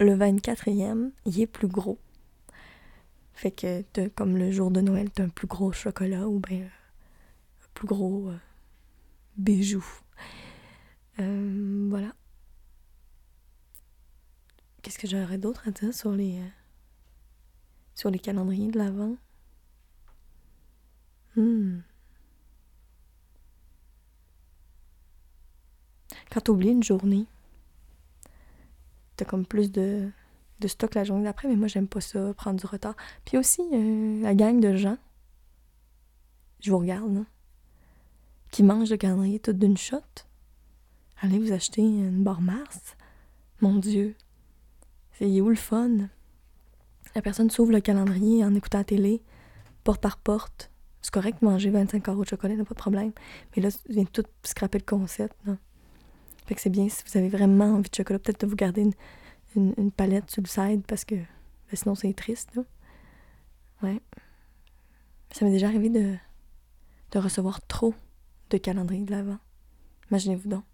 le 0.00 0.16
24e, 0.16 1.10
il 1.24 1.40
est 1.40 1.46
plus 1.46 1.68
gros. 1.68 1.98
Fait 3.32 3.50
que, 3.50 3.82
comme 4.14 4.36
le 4.36 4.50
jour 4.50 4.70
de 4.70 4.80
Noël, 4.80 5.10
t'as 5.10 5.24
un 5.24 5.28
plus 5.28 5.46
gros 5.46 5.72
chocolat 5.72 6.28
ou 6.28 6.40
bien 6.40 6.62
un 6.64 7.68
plus 7.74 7.86
gros 7.86 8.28
euh, 8.28 8.38
bijou. 9.36 9.84
Euh, 11.18 11.86
voilà. 11.90 12.12
Qu'est-ce 14.82 14.98
que 14.98 15.06
j'aurais 15.06 15.38
d'autre 15.38 15.68
à 15.68 15.70
dire 15.70 15.92
sur 15.92 16.12
les 16.12 16.38
euh, 16.38 16.48
sur 17.96 18.10
les 18.10 18.20
calendriers 18.20 18.70
de 18.70 18.78
l'Avent? 18.78 19.16
Hmm. 21.34 21.80
Quand 26.30 26.40
tu 26.40 26.52
une 26.52 26.82
journée, 26.84 27.26
t'as 29.16 29.24
comme 29.24 29.44
plus 29.44 29.72
de 29.72 30.08
de 30.60 30.68
stock 30.68 30.94
la 30.94 31.04
journée 31.04 31.24
d'après, 31.24 31.48
mais 31.48 31.56
moi, 31.56 31.68
j'aime 31.68 31.88
pas 31.88 32.00
ça, 32.00 32.32
prendre 32.34 32.58
du 32.58 32.66
retard. 32.66 32.96
Puis 33.24 33.36
aussi, 33.36 33.62
euh, 33.72 34.22
la 34.22 34.34
gang 34.34 34.60
de 34.60 34.76
gens, 34.76 34.98
je 36.60 36.70
vous 36.70 36.78
regarde, 36.78 37.24
qui 38.50 38.62
mangent 38.62 38.90
le 38.90 38.96
calendrier 38.96 39.38
tout 39.38 39.52
d'une 39.52 39.76
shot. 39.76 40.00
Allez 41.20 41.38
vous 41.38 41.52
acheter 41.52 41.82
une 41.82 42.22
barre 42.22 42.40
Mars. 42.40 42.96
Mon 43.60 43.76
Dieu. 43.76 44.14
C'est 45.12 45.40
où 45.40 45.48
le 45.48 45.56
fun? 45.56 46.08
La 47.16 47.22
personne 47.22 47.48
s'ouvre 47.48 47.72
le 47.72 47.80
calendrier 47.80 48.44
en 48.44 48.54
écoutant 48.54 48.76
la 48.76 48.84
télé, 48.84 49.22
porte 49.84 50.02
par 50.02 50.18
porte. 50.18 50.70
C'est 51.00 51.10
correct 51.10 51.40
de 51.40 51.46
manger 51.46 51.70
25 51.70 52.02
carreaux 52.02 52.24
de 52.24 52.28
chocolat, 52.28 52.54
n'a 52.56 52.64
pas 52.66 52.74
de 52.74 52.78
problème. 52.78 53.12
Mais 53.56 53.62
là, 53.62 53.70
tu 53.72 53.78
viens 53.88 54.04
tout 54.04 54.24
scraper 54.42 54.76
le 54.76 54.84
concept. 54.84 55.34
Non? 55.46 55.56
Fait 56.44 56.54
que 56.54 56.60
c'est 56.60 56.68
bien 56.68 56.90
si 56.90 57.02
vous 57.06 57.16
avez 57.16 57.30
vraiment 57.30 57.72
envie 57.72 57.88
de 57.88 57.94
chocolat, 57.94 58.18
peut-être 58.18 58.42
de 58.42 58.46
vous 58.46 58.54
garder 58.54 58.90
une, 59.56 59.90
palette 59.92 60.30
sur 60.30 60.42
le 60.42 60.46
side 60.46 60.82
parce 60.86 61.06
que 61.06 61.14
ben, 61.14 61.24
sinon 61.72 61.94
c'est 61.94 62.12
triste. 62.12 62.54
Là. 62.54 62.64
Ouais. 63.82 64.02
Ça 65.32 65.46
m'est 65.46 65.52
déjà 65.52 65.68
arrivé 65.68 65.88
de, 65.88 66.16
de 67.12 67.18
recevoir 67.18 67.66
trop 67.66 67.94
de 68.50 68.58
calendriers 68.58 69.06
de 69.06 69.12
l'avant. 69.12 69.38
Imaginez-vous 70.10 70.50
donc. 70.50 70.64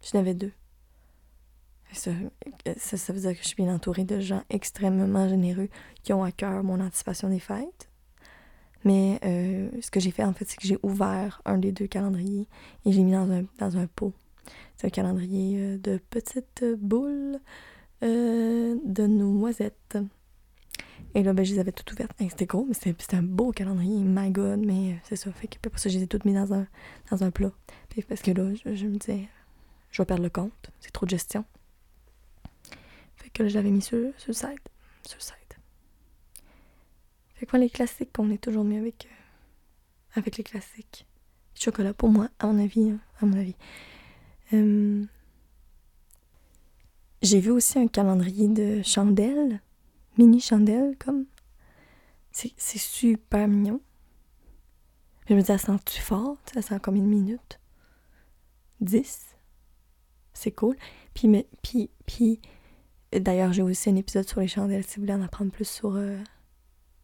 J'en 0.00 0.20
avais 0.20 0.32
deux. 0.32 0.52
Ça, 1.92 2.12
ça, 2.96 3.12
veut 3.12 3.20
dire 3.20 3.32
que 3.32 3.42
je 3.42 3.48
suis 3.48 3.56
bien 3.56 3.74
entourée 3.74 4.04
de 4.04 4.20
gens 4.20 4.42
extrêmement 4.50 5.28
généreux 5.28 5.68
qui 6.02 6.12
ont 6.12 6.22
à 6.22 6.32
cœur 6.32 6.62
mon 6.62 6.80
anticipation 6.80 7.28
des 7.28 7.40
fêtes. 7.40 7.88
Mais 8.84 9.18
euh, 9.24 9.68
ce 9.80 9.90
que 9.90 10.00
j'ai 10.00 10.10
fait, 10.10 10.24
en 10.24 10.32
fait, 10.32 10.46
c'est 10.48 10.56
que 10.56 10.66
j'ai 10.66 10.78
ouvert 10.82 11.42
un 11.44 11.58
des 11.58 11.72
deux 11.72 11.86
calendriers 11.86 12.48
et 12.84 12.92
j'ai 12.92 13.02
mis 13.02 13.12
dans 13.12 13.30
un, 13.30 13.44
dans 13.58 13.76
un 13.76 13.86
pot. 13.86 14.14
C'est 14.76 14.86
un 14.86 14.90
calendrier 14.90 15.58
euh, 15.58 15.78
de 15.78 16.00
petites 16.10 16.64
boules 16.78 17.38
euh, 18.02 18.76
de 18.84 19.06
noisettes. 19.06 19.98
Et 21.14 21.22
là, 21.22 21.32
ben, 21.32 21.44
je 21.44 21.52
les 21.52 21.58
avais 21.58 21.72
toutes 21.72 21.92
ouvertes. 21.92 22.12
C'était 22.18 22.46
gros, 22.46 22.64
mais 22.66 22.74
c'était 22.74 23.16
un 23.16 23.22
beau 23.22 23.50
calendrier. 23.50 23.98
My 23.98 24.30
God, 24.30 24.60
mais 24.64 24.92
euh, 24.92 24.96
c'est 25.04 25.16
ça. 25.16 25.30
Fait 25.32 25.48
pour 25.58 25.78
ça, 25.78 25.88
je 25.88 25.98
les 25.98 26.04
ai 26.04 26.06
toutes 26.06 26.24
mis 26.24 26.34
dans 26.34 26.54
un, 26.54 26.66
dans 27.10 27.24
un 27.24 27.30
plat. 27.30 27.50
parce 28.08 28.22
que 28.22 28.30
là, 28.30 28.54
je, 28.64 28.86
me 28.86 28.96
disais, 28.96 29.28
je 29.90 30.02
vais 30.02 30.06
perdre 30.06 30.22
le 30.22 30.30
compte. 30.30 30.70
C'est 30.80 30.92
trop 30.92 31.06
de 31.06 31.10
gestion. 31.10 31.44
Fait 33.20 33.30
que 33.30 33.48
j'avais 33.48 33.70
mis 33.70 33.82
sur, 33.82 34.12
sur 34.16 34.34
site. 34.34 34.70
Fait 37.40 37.46
que 37.46 37.56
les 37.56 37.70
classiques, 37.70 38.10
on 38.18 38.30
est 38.30 38.36
toujours 38.36 38.64
mieux 38.64 38.80
avec, 38.80 39.06
euh, 39.06 40.18
avec 40.18 40.36
les 40.36 40.44
classiques. 40.44 41.06
Chocolat, 41.54 41.94
pour 41.94 42.10
moi, 42.10 42.28
à 42.38 42.46
mon 42.46 42.62
avis. 42.62 42.90
Hein, 42.90 43.00
à 43.18 43.24
mon 43.24 43.38
avis. 43.38 43.56
Euh, 44.52 45.06
j'ai 47.22 47.40
vu 47.40 47.50
aussi 47.50 47.78
un 47.78 47.88
calendrier 47.88 48.46
de 48.46 48.82
chandelles, 48.82 49.62
mini 50.18 50.38
chandelles 50.38 50.96
comme. 50.98 51.24
C'est 52.30 52.78
super 52.78 53.48
mignon. 53.48 53.80
Je 55.26 55.34
me 55.34 55.40
dis, 55.40 55.46
ça 55.46 55.56
sent-tu 55.56 55.98
fort? 55.98 56.36
Ça 56.52 56.60
sent 56.60 56.78
combien 56.82 57.02
de 57.02 57.08
minutes? 57.08 57.58
10? 58.82 59.34
C'est 60.34 60.52
cool. 60.52 60.76
Puis, 61.14 61.26
mais, 61.26 61.48
puis, 61.62 61.90
puis 62.04 62.38
d'ailleurs, 63.18 63.52
j'ai 63.52 63.62
aussi 63.62 63.90
un 63.90 63.96
épisode 63.96 64.28
sur 64.28 64.40
les 64.40 64.48
chandelles 64.48 64.84
si 64.84 64.96
vous 64.96 65.02
voulez 65.02 65.14
en 65.14 65.22
apprendre 65.22 65.50
plus 65.50 65.68
sur, 65.68 65.96
euh, 65.96 66.16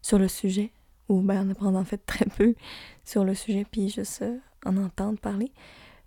sur 0.03 0.19
le 0.19 0.29
sujet. 0.29 0.71
Ou 1.09 1.21
ben, 1.21 1.47
en 1.47 1.51
apprendre 1.51 1.79
en 1.79 1.85
fait 1.85 1.99
très 2.07 2.27
peu 2.27 2.55
sur 3.05 3.25
le 3.25 3.35
sujet, 3.35 3.65
puis 3.71 3.89
juste 3.89 4.23
euh, 4.23 4.39
en 4.65 4.77
entendre 4.77 5.19
parler. 5.19 5.53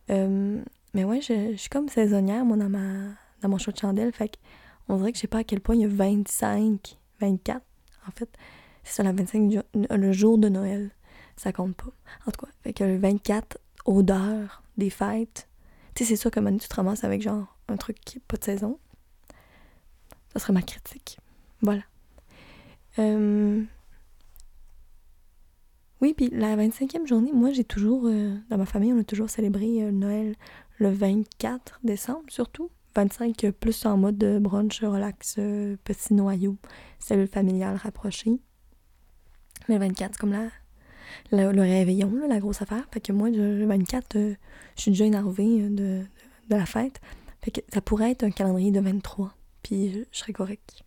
Euh, 0.09 0.61
mais 0.93 1.03
ouais, 1.03 1.21
je, 1.21 1.55
suis 1.55 1.69
comme 1.69 1.89
saisonnière, 1.89 2.45
moi, 2.45 2.57
dans 2.57 2.69
ma, 2.69 3.09
dans 3.41 3.49
mon 3.49 3.57
show 3.57 3.71
de 3.71 3.77
chandelle. 3.77 4.11
Fait 4.11 4.37
on 4.87 4.97
dirait 4.97 5.11
que 5.11 5.17
je 5.17 5.21
sais 5.21 5.27
pas 5.27 5.39
à 5.39 5.43
quel 5.43 5.61
point 5.61 5.75
il 5.75 5.81
y 5.81 5.85
a 5.85 5.87
25, 5.87 6.97
24, 7.19 7.61
en 8.07 8.11
fait. 8.11 8.29
C'est 8.83 8.95
ça, 8.95 9.03
la 9.03 9.11
25, 9.11 9.63
le 9.73 10.11
jour 10.11 10.37
de 10.37 10.49
Noël. 10.49 10.89
Ça 11.37 11.53
compte 11.53 11.75
pas. 11.75 11.91
En 12.25 12.31
tout 12.31 12.45
cas, 12.45 12.51
fait 12.63 12.73
que 12.73 12.83
le 12.83 12.97
24, 12.97 13.59
odeur 13.85 14.63
des 14.77 14.89
fêtes. 14.89 15.47
Tu 15.93 16.03
sais, 16.03 16.09
c'est 16.09 16.15
sûr 16.15 16.31
que 16.31 16.39
tu 16.57 16.67
te 16.67 16.75
ramasses 16.75 17.03
avec 17.03 17.21
genre 17.21 17.55
un 17.67 17.77
truc 17.77 17.99
qui 17.99 18.17
n'est 18.17 18.23
pas 18.27 18.37
de 18.37 18.43
saison. 18.43 18.79
Ça 20.33 20.39
serait 20.39 20.53
ma 20.53 20.61
critique. 20.61 21.17
Voilà. 21.61 21.83
Euh, 22.99 23.63
oui, 26.01 26.13
puis 26.15 26.29
la 26.31 26.55
25e 26.55 27.07
journée, 27.07 27.31
moi 27.33 27.51
j'ai 27.51 27.63
toujours, 27.63 28.03
euh, 28.05 28.35
dans 28.49 28.57
ma 28.57 28.65
famille, 28.65 28.93
on 28.93 28.99
a 28.99 29.03
toujours 29.03 29.29
célébré 29.29 29.83
euh, 29.83 29.91
Noël 29.91 30.35
le 30.77 30.89
24 30.89 31.79
décembre 31.83 32.23
surtout. 32.29 32.69
25 32.95 33.51
plus 33.51 33.85
en 33.85 33.97
mode 33.97 34.17
brunch, 34.41 34.81
relax, 34.81 35.35
petit 35.83 36.13
noyau, 36.13 36.57
cellule 36.97 37.27
familiale 37.27 37.75
rapprochée. 37.75 38.39
Mais 39.69 39.77
24, 39.77 40.13
c'est 40.13 40.19
comme 40.19 40.31
la, 40.31 40.49
le 41.31 41.61
réveillon, 41.61 42.11
la 42.27 42.39
grosse 42.39 42.61
affaire. 42.61 42.85
Fait 42.91 42.99
que 42.99 43.11
moi, 43.11 43.29
le 43.29 43.65
24, 43.65 44.15
euh, 44.15 44.33
je 44.75 44.81
suis 44.81 44.91
déjà 44.91 45.05
énervée 45.05 45.61
euh, 45.61 45.69
de, 45.69 46.01
de, 46.49 46.55
la 46.55 46.65
fête. 46.65 46.99
Fait 47.41 47.51
que 47.51 47.61
ça 47.71 47.81
pourrait 47.81 48.11
être 48.11 48.23
un 48.23 48.31
calendrier 48.31 48.71
de 48.71 48.79
23. 48.79 49.33
Je, 49.69 50.03
serais 50.11 50.33
correct. 50.33 50.83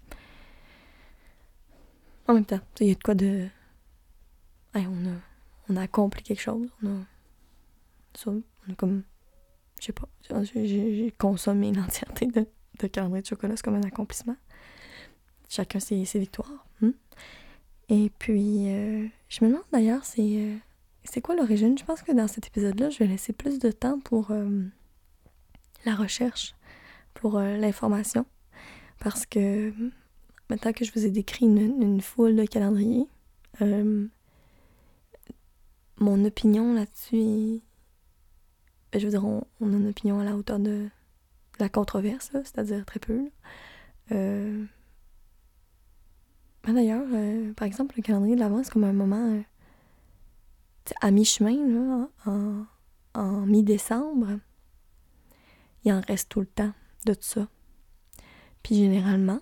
En 2.28 2.34
même 2.34 2.44
temps, 2.44 2.60
il 2.80 2.88
y 2.88 2.90
a 2.90 2.94
de 2.94 3.02
quoi 3.02 3.14
de. 3.14 3.48
on, 4.74 5.76
a, 5.76 5.80
accompli 5.80 6.22
quelque 6.22 6.40
chose. 6.40 6.68
On 6.82 6.88
a. 6.88 7.04
on 8.26 8.42
a 8.70 8.74
comme 8.76 9.02
je 9.82 9.86
sais 9.86 9.92
pas, 9.92 10.08
j'ai 10.44 11.12
consommé 11.18 11.72
l'entièreté 11.74 12.26
de, 12.26 12.46
de 12.78 12.86
calendrier 12.86 13.22
de 13.22 13.26
chocolat, 13.26 13.56
c'est 13.56 13.64
comme 13.64 13.74
un 13.74 13.82
accomplissement. 13.82 14.36
Chacun 15.48 15.80
ses, 15.80 16.04
ses 16.04 16.20
victoires. 16.20 16.66
Hmm. 16.80 16.92
Et 17.88 18.10
puis, 18.16 18.68
euh, 18.68 19.06
je 19.28 19.44
me 19.44 19.50
demande 19.50 19.64
d'ailleurs, 19.72 20.04
c'est 20.04 20.36
euh, 20.36 20.56
c'est 21.02 21.20
quoi 21.20 21.34
l'origine? 21.34 21.76
Je 21.76 21.84
pense 21.84 22.02
que 22.02 22.12
dans 22.12 22.28
cet 22.28 22.46
épisode-là, 22.46 22.90
je 22.90 22.98
vais 23.00 23.08
laisser 23.08 23.32
plus 23.32 23.58
de 23.58 23.72
temps 23.72 23.98
pour 23.98 24.30
euh, 24.30 24.62
la 25.84 25.96
recherche. 25.96 26.54
pour 27.14 27.40
l'information. 27.40 28.24
Parce 29.02 29.26
que 29.26 29.72
maintenant 30.48 30.72
que 30.72 30.84
je 30.84 30.92
vous 30.92 31.04
ai 31.04 31.10
décrit 31.10 31.44
une, 31.44 32.00
foule 32.00 32.36
de 32.36 32.44
calendriers, 32.44 33.08
euh, 33.60 34.06
mon 35.98 36.24
opinion 36.24 36.72
là-dessus 36.72 37.60
ben, 38.92 39.00
je 39.00 39.06
veux 39.06 39.10
dire, 39.10 39.24
on, 39.24 39.40
a 39.40 39.76
une 39.76 39.88
opinion 39.88 40.20
à 40.20 40.24
la 40.24 40.36
hauteur 40.36 40.60
de 40.60 40.88
la 41.58 41.68
controverse, 41.68 42.30
c'est-à-dire 42.32 42.84
très 42.84 43.00
peu. 43.00 43.28
Euh, 44.12 44.64
ben, 46.62 46.74
d'ailleurs, 46.74 47.06
par 47.56 47.66
exemple, 47.66 47.94
le 47.96 48.02
calendrier 48.02 48.36
de 48.36 48.40
l'avant, 48.40 48.62
c'est 48.62 48.70
comme 48.70 48.84
un 48.84 48.92
moment 48.92 49.42
à 51.00 51.10
mi-chemin, 51.10 52.08
en 53.14 53.46
mi-décembre, 53.46 54.38
il 55.84 55.92
en 55.92 56.00
reste 56.02 56.28
tout 56.28 56.40
le 56.40 56.46
temps 56.46 56.72
de 57.06 57.14
tout 57.14 57.22
ça. 57.22 57.48
Puis 58.62 58.76
généralement, 58.76 59.40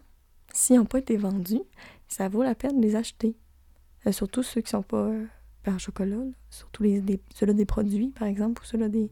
s'ils 0.53 0.77
n'ont 0.77 0.85
pas 0.85 0.99
été 0.99 1.17
vendus, 1.17 1.62
ça 2.09 2.29
vaut 2.29 2.43
la 2.43 2.55
peine 2.55 2.81
de 2.81 2.83
les 2.83 2.97
acheter. 2.97 3.37
Euh, 4.07 4.12
surtout 4.12 4.43
ceux 4.43 4.61
qui 4.61 4.71
sont 4.71 4.83
pas 4.83 5.09
euh, 5.09 5.27
chocolat, 5.79 6.17
surtout 6.50 6.85
ceux-là 7.35 7.53
des 7.53 7.67
produits, 7.67 8.09
par 8.09 8.27
exemple, 8.27 8.62
ou 8.62 8.65
ceux-là 8.65 8.89
des, 8.89 9.11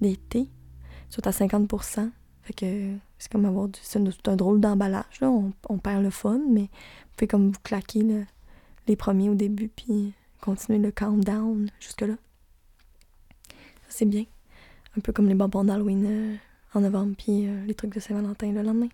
des 0.00 0.16
thés, 0.16 0.48
sont 1.10 1.26
à 1.26 1.32
50 1.32 1.70
Fait 2.42 2.52
que 2.52 2.96
c'est 3.18 3.30
comme 3.30 3.44
avoir 3.44 3.68
du. 3.68 3.78
C'est 3.82 4.00
un, 4.28 4.36
drôle 4.36 4.60
d'emballage, 4.60 5.20
là. 5.20 5.30
On, 5.68 5.78
perd 5.78 6.02
le 6.02 6.10
fun, 6.10 6.40
mais 6.50 6.62
vous 6.62 7.16
pouvez 7.16 7.28
comme 7.28 7.50
vous 7.50 7.60
claquer 7.62 8.26
les 8.86 8.96
premiers 8.96 9.28
au 9.28 9.34
début, 9.34 9.68
puis 9.68 10.12
continuer 10.40 10.78
le 10.78 10.90
countdown 10.90 11.68
jusque-là. 11.80 12.14
c'est 13.88 14.04
bien. 14.04 14.24
Un 14.96 15.00
peu 15.00 15.12
comme 15.12 15.28
les 15.28 15.34
bonbons 15.34 15.64
d'Halloween 15.64 16.06
euh, 16.06 16.36
en 16.74 16.80
novembre, 16.80 17.14
puis 17.18 17.46
euh, 17.46 17.64
les 17.66 17.74
trucs 17.74 17.94
de 17.94 18.00
Saint-Valentin 18.00 18.52
le 18.52 18.62
lendemain. 18.62 18.88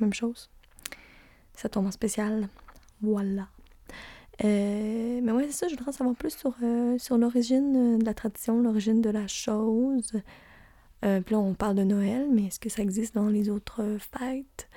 Même 0.00 0.12
chose. 0.12 0.50
Ça 1.54 1.68
tombe 1.68 1.86
en 1.86 1.90
spécial. 1.90 2.48
Voilà. 3.00 3.48
Euh, 4.44 5.20
mais 5.22 5.32
ouais, 5.32 5.46
c'est 5.46 5.52
ça, 5.52 5.68
je 5.68 5.76
voudrais 5.76 5.92
savoir 5.92 6.16
plus 6.16 6.36
sur, 6.36 6.54
sur 6.98 7.18
l'origine 7.18 7.98
de 7.98 8.04
la 8.04 8.14
tradition, 8.14 8.60
l'origine 8.60 9.00
de 9.00 9.10
la 9.10 9.28
chose. 9.28 10.12
puis 11.02 11.34
là, 11.34 11.38
on 11.38 11.54
parle 11.54 11.76
de 11.76 11.84
Noël, 11.84 12.28
mais 12.32 12.46
est-ce 12.46 12.58
que 12.58 12.68
ça 12.68 12.82
existe 12.82 13.14
dans 13.14 13.28
les 13.28 13.50
autres 13.50 13.98
fêtes 13.98 14.68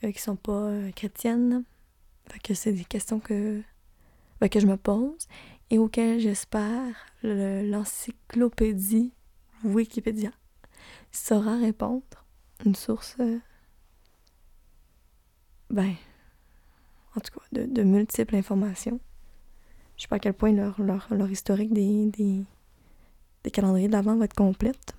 qui 0.00 0.20
sont 0.20 0.36
pas 0.36 0.70
chrétiennes? 0.94 1.64
Fait 2.30 2.38
que 2.40 2.54
c'est 2.54 2.72
des 2.72 2.84
questions 2.84 3.20
que 3.20 3.62
ben, 4.40 4.48
que 4.48 4.60
je 4.60 4.66
me 4.66 4.76
pose 4.76 5.26
et 5.70 5.78
auquel 5.78 6.20
j'espère 6.20 6.94
l'encyclopédie 7.22 9.12
Wikipédia 9.64 10.30
saura 11.10 11.56
répondre. 11.56 12.02
Une 12.64 12.74
source, 12.74 13.16
euh, 13.20 13.38
ben, 15.70 15.94
en 17.16 17.20
tout 17.20 17.38
cas, 17.38 17.46
de, 17.52 17.82
multiples 17.82 18.36
informations. 18.36 19.00
Je 19.96 20.02
sais 20.02 20.08
pas 20.08 20.16
à 20.16 20.18
quel 20.18 20.34
point 20.34 20.52
leur, 20.52 20.80
leur, 20.80 21.08
leur 21.10 21.30
historique 21.30 21.72
des, 21.72 22.06
des, 22.06 22.44
des 23.44 23.50
calendriers 23.50 23.88
d'avant 23.88 24.16
va 24.16 24.26
être 24.26 24.34
complète. 24.34 24.94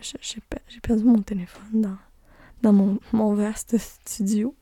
J'ai 0.00 0.80
perdu 0.80 1.04
mon 1.04 1.22
téléphone 1.22 1.80
dans, 1.80 1.98
dans 2.62 2.72
mon, 2.72 3.00
mon 3.12 3.34
vaste 3.34 3.76
studio. 3.78 4.54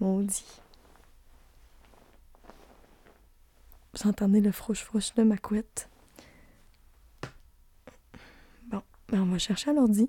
Maudit. 0.00 0.62
Vous 3.94 4.08
entendez 4.08 4.40
le 4.40 4.52
frouche-frouche 4.52 5.14
de 5.14 5.22
ma 5.22 5.36
couette? 5.36 5.88
Bon, 8.68 8.82
ben 9.08 9.22
on 9.22 9.26
va 9.26 9.38
chercher 9.38 9.70
à 9.70 9.74
l'ordi. 9.74 10.08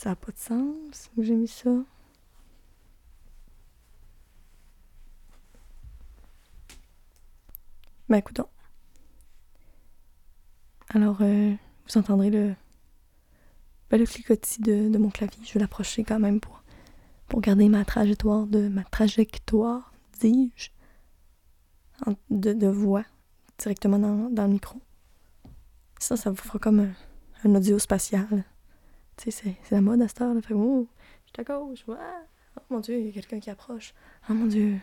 Ça 0.00 0.08
n'a 0.08 0.16
pas 0.16 0.32
de 0.32 0.38
sens 0.38 1.10
où 1.14 1.22
j'ai 1.22 1.34
mis 1.34 1.46
ça. 1.46 1.68
Ben 8.08 8.16
écoutons. 8.16 8.48
Alors, 10.88 11.18
euh, 11.20 11.52
vous 11.86 11.98
entendrez 11.98 12.30
le, 12.30 12.54
ben, 13.90 14.00
le 14.00 14.06
de, 14.06 14.88
de 14.88 14.98
mon 14.98 15.10
clavier. 15.10 15.44
Je 15.44 15.52
vais 15.52 15.60
l'approcher 15.60 16.02
quand 16.02 16.18
même 16.18 16.40
pour 16.40 16.62
pour 17.28 17.42
garder 17.42 17.68
ma 17.68 17.84
trajectoire 17.84 18.46
de 18.46 18.68
ma 18.68 18.84
trajectoire, 18.84 19.92
dis-je, 20.18 20.70
de, 22.30 22.66
voix 22.68 23.04
directement 23.58 23.98
dans, 23.98 24.44
le 24.46 24.48
micro. 24.48 24.80
Ça, 25.98 26.16
ça 26.16 26.30
vous 26.30 26.36
fera 26.36 26.58
comme 26.58 26.90
un, 27.44 27.54
audio 27.54 27.78
spatial. 27.78 28.46
C'est 29.28 29.70
la 29.70 29.82
mode 29.82 30.00
à 30.00 30.08
cette 30.08 30.22
heure. 30.22 30.34
Fait, 30.42 30.54
oh, 30.54 30.88
je 31.26 31.28
suis 31.28 31.40
à 31.40 31.44
gauche. 31.44 31.84
Oh 31.86 32.62
mon 32.70 32.80
Dieu, 32.80 32.98
il 32.98 33.06
y 33.06 33.08
a 33.10 33.12
quelqu'un 33.12 33.38
qui 33.38 33.50
approche. 33.50 33.92
Oh 34.30 34.32
mon 34.32 34.46
Dieu. 34.46 34.78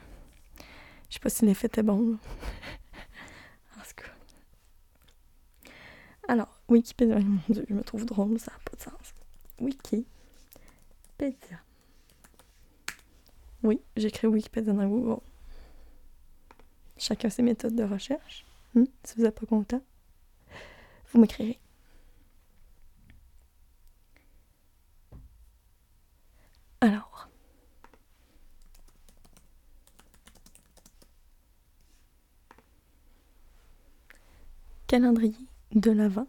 Je 1.09 1.15
sais 1.15 1.19
pas 1.19 1.29
si 1.29 1.43
l'effet 1.43 1.65
était 1.65 1.81
bon. 1.81 2.19
en 3.75 3.81
tout 3.81 3.95
cas. 3.95 5.71
Alors, 6.27 6.49
Wikipédia. 6.69 7.17
Mon 7.19 7.39
Dieu, 7.49 7.65
je 7.67 7.73
me 7.73 7.83
trouve 7.83 8.05
drôle, 8.05 8.39
ça 8.39 8.51
n'a 8.51 8.59
pas 8.59 8.77
de 8.77 8.81
sens. 8.81 9.15
Wikipédia. 9.59 10.05
Oui, 13.63 13.81
j'écris 13.95 14.27
Wikipédia 14.27 14.71
dans 14.71 14.87
Google. 14.87 15.21
Chacun 16.97 17.31
ses 17.31 17.41
méthodes 17.41 17.75
de 17.75 17.83
recherche. 17.83 18.45
Hmm? 18.75 18.85
Si 19.03 19.15
vous 19.15 19.23
n'êtes 19.23 19.39
pas 19.39 19.47
content, 19.47 19.81
vous 21.11 21.19
m'écrirez. 21.21 21.59
Alors. 26.81 27.29
Calendrier 34.87 35.35
de 35.75 35.91
l'Avent. 35.91 36.27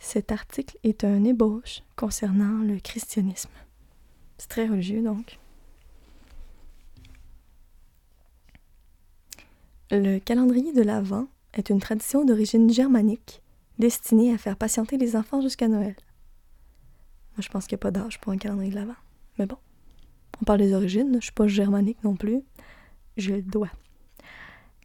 Cet 0.00 0.32
article 0.32 0.76
est 0.82 1.04
un 1.04 1.22
ébauche 1.22 1.82
concernant 1.94 2.64
le 2.64 2.80
christianisme. 2.80 3.50
C'est 4.38 4.48
très 4.48 4.66
religieux 4.66 5.02
donc. 5.02 5.38
Le 9.92 10.18
calendrier 10.18 10.72
de 10.72 10.82
l'Avent 10.82 11.28
est 11.54 11.70
une 11.70 11.78
tradition 11.78 12.24
d'origine 12.24 12.68
germanique 12.68 13.40
destinée 13.78 14.34
à 14.34 14.38
faire 14.38 14.56
patienter 14.56 14.96
les 14.96 15.14
enfants 15.14 15.40
jusqu'à 15.40 15.68
Noël. 15.68 15.94
Moi, 17.36 17.42
je 17.42 17.48
pense 17.50 17.68
qu'il 17.68 17.76
n'y 17.76 17.80
a 17.80 17.86
pas 17.86 17.92
d'âge 17.92 18.20
pour 18.20 18.32
un 18.32 18.36
calendrier 18.36 18.72
de 18.72 18.76
l'Avent. 18.76 18.96
Mais 19.38 19.46
bon, 19.46 19.58
on 20.40 20.44
parle 20.44 20.58
des 20.58 20.74
origines, 20.74 21.08
je 21.10 21.16
ne 21.16 21.20
suis 21.20 21.32
pas 21.32 21.46
germanique 21.46 22.02
non 22.02 22.16
plus. 22.16 22.42
Je 23.16 23.34
le 23.34 23.42
dois. 23.42 23.70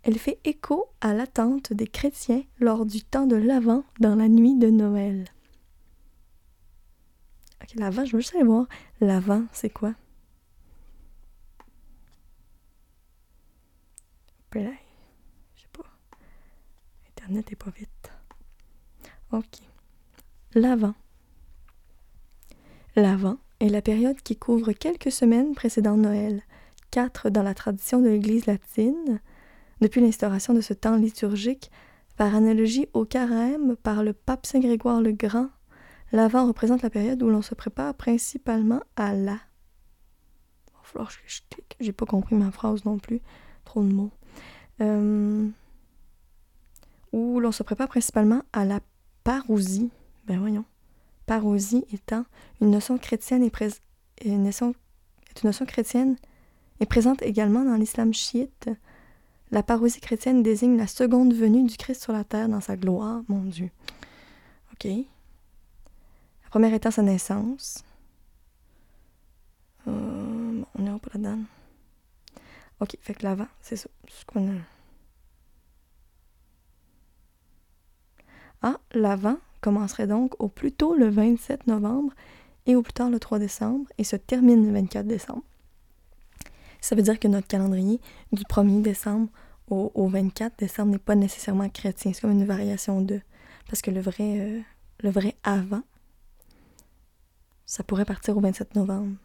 Elle 0.05 0.19
fait 0.19 0.39
écho 0.43 0.87
à 1.01 1.15
l'attente 1.15 1.73
des 1.73 1.87
chrétiens 1.87 2.43
lors 2.59 2.85
du 2.85 3.03
temps 3.03 3.25
de 3.25 3.35
l'Avent 3.35 3.83
dans 3.99 4.15
la 4.15 4.29
nuit 4.29 4.55
de 4.55 4.69
Noël. 4.69 5.25
Ok, 7.63 7.73
l'avant, 7.73 8.05
je 8.05 8.11
veux 8.11 8.19
juste 8.21 8.35
aller 8.35 8.43
voir. 8.43 8.67
L'avant, 9.01 9.43
c'est 9.51 9.71
quoi? 9.71 9.95
Je 14.53 14.61
sais 14.61 15.67
pas. 15.73 15.83
Internet 17.09 17.51
est 17.51 17.55
pas 17.55 17.71
vite. 17.71 18.11
Ok. 19.31 19.59
L'avant. 20.53 20.93
L'avant 22.95 23.37
est 23.59 23.69
la 23.69 23.81
période 23.81 24.21
qui 24.21 24.37
couvre 24.37 24.71
quelques 24.71 25.11
semaines 25.11 25.55
précédant 25.55 25.97
Noël, 25.97 26.43
quatre 26.91 27.29
dans 27.29 27.43
la 27.43 27.55
tradition 27.55 27.99
de 27.99 28.07
l'Église 28.07 28.45
latine, 28.45 29.19
depuis 29.81 30.01
l'instauration 30.01 30.53
de 30.53 30.61
ce 30.61 30.73
temps 30.73 30.95
liturgique, 30.95 31.71
par 32.17 32.33
analogie 32.33 32.87
au 32.93 33.05
carême 33.05 33.75
par 33.75 34.03
le 34.03 34.13
pape 34.13 34.45
Saint 34.45 34.59
Grégoire 34.59 35.01
le 35.01 35.11
Grand 35.11 35.49
L'avant 36.11 36.47
représente 36.47 36.81
la 36.81 36.89
période 36.89 37.21
où 37.23 37.29
l'on 37.29 37.41
se 37.41 37.55
prépare 37.55 37.93
principalement 37.93 38.81
à 38.95 39.13
la. 39.13 39.33
Il 40.67 40.71
falloir 40.83 41.09
que 41.09 41.17
je 41.25 41.41
clique. 41.49 41.75
J'ai 41.79 41.91
pas 41.91 42.05
compris 42.05 42.35
ma 42.35 42.51
phrase 42.51 42.85
non 42.85 42.99
plus. 42.99 43.21
Trop 43.65 43.83
de 43.83 43.91
mots. 43.91 44.11
Euh, 44.81 45.47
où 47.11 47.39
l'on 47.39 47.51
se 47.51 47.63
prépare 47.63 47.87
principalement 47.87 48.43
à 48.53 48.65
la 48.65 48.79
parousie. 49.23 49.89
Ben 50.27 50.39
voyons. 50.39 50.65
Parousie 51.25 51.85
étant 51.91 52.25
une 52.61 52.69
notion 52.69 52.97
chrétienne 52.97 53.43
et 53.43 53.51
une 54.23 54.43
notion, 54.43 54.75
est 55.31 55.41
une 55.41 55.49
notion 55.49 55.65
chrétienne 55.65 56.17
et 56.79 56.85
présente 56.85 57.23
également 57.23 57.65
dans 57.65 57.75
l'islam 57.75 58.13
chiite. 58.13 58.69
La 59.51 59.63
parousie 59.63 60.01
chrétienne 60.01 60.43
désigne 60.43 60.77
la 60.77 60.87
seconde 60.87 61.33
venue 61.33 61.63
du 61.63 61.77
Christ 61.77 62.03
sur 62.03 62.13
la 62.13 62.23
terre 62.23 62.49
dans 62.49 62.61
sa 62.61 62.75
gloire, 62.75 63.21
mon 63.27 63.43
Dieu. 63.43 63.69
OK 64.73 64.87
première 66.55 66.73
étant 66.73 66.89
sa 66.89 67.01
naissance. 67.01 67.83
Euh, 69.89 70.61
on 70.73 70.81
n'est 70.81 70.99
pas 70.99 71.09
là-dedans. 71.15 71.39
Ok, 72.79 72.95
fait 73.01 73.13
que 73.13 73.23
l'avant, 73.23 73.49
c'est 73.59 73.75
ça. 73.75 73.89
Ce 74.07 74.23
qu'on 74.23 74.47
a. 74.47 74.61
Ah, 78.61 78.79
l'Avent 78.93 79.35
commencerait 79.59 80.07
donc 80.07 80.41
au 80.41 80.47
plus 80.47 80.71
tôt 80.71 80.95
le 80.95 81.09
27 81.09 81.67
novembre 81.67 82.13
et 82.67 82.77
au 82.77 82.81
plus 82.81 82.93
tard 82.93 83.09
le 83.09 83.19
3 83.19 83.37
décembre 83.37 83.89
et 83.97 84.05
se 84.05 84.15
termine 84.15 84.65
le 84.65 84.71
24 84.71 85.05
décembre. 85.05 85.43
Ça 86.85 86.95
veut 86.95 87.01
dire 87.01 87.19
que 87.19 87.27
notre 87.27 87.47
calendrier 87.47 87.99
du 88.31 88.43
1er 88.43 88.83
décembre 88.83 89.29
au, 89.71 90.07
24 90.07 90.59
décembre 90.59 90.91
n'est 90.91 90.99
pas 90.99 91.15
nécessairement 91.15 91.67
chrétien. 91.67 92.13
C'est 92.13 92.21
comme 92.21 92.29
une 92.29 92.45
variation 92.45 93.01
de. 93.01 93.21
Parce 93.67 93.81
que 93.81 93.89
le 93.89 93.99
vrai, 94.01 94.39
euh, 94.39 94.61
le 94.99 95.09
vrai 95.09 95.35
avant, 95.41 95.81
ça 97.65 97.83
pourrait 97.83 98.05
partir 98.05 98.37
au 98.37 98.39
27 98.39 98.75
novembre 98.75 99.17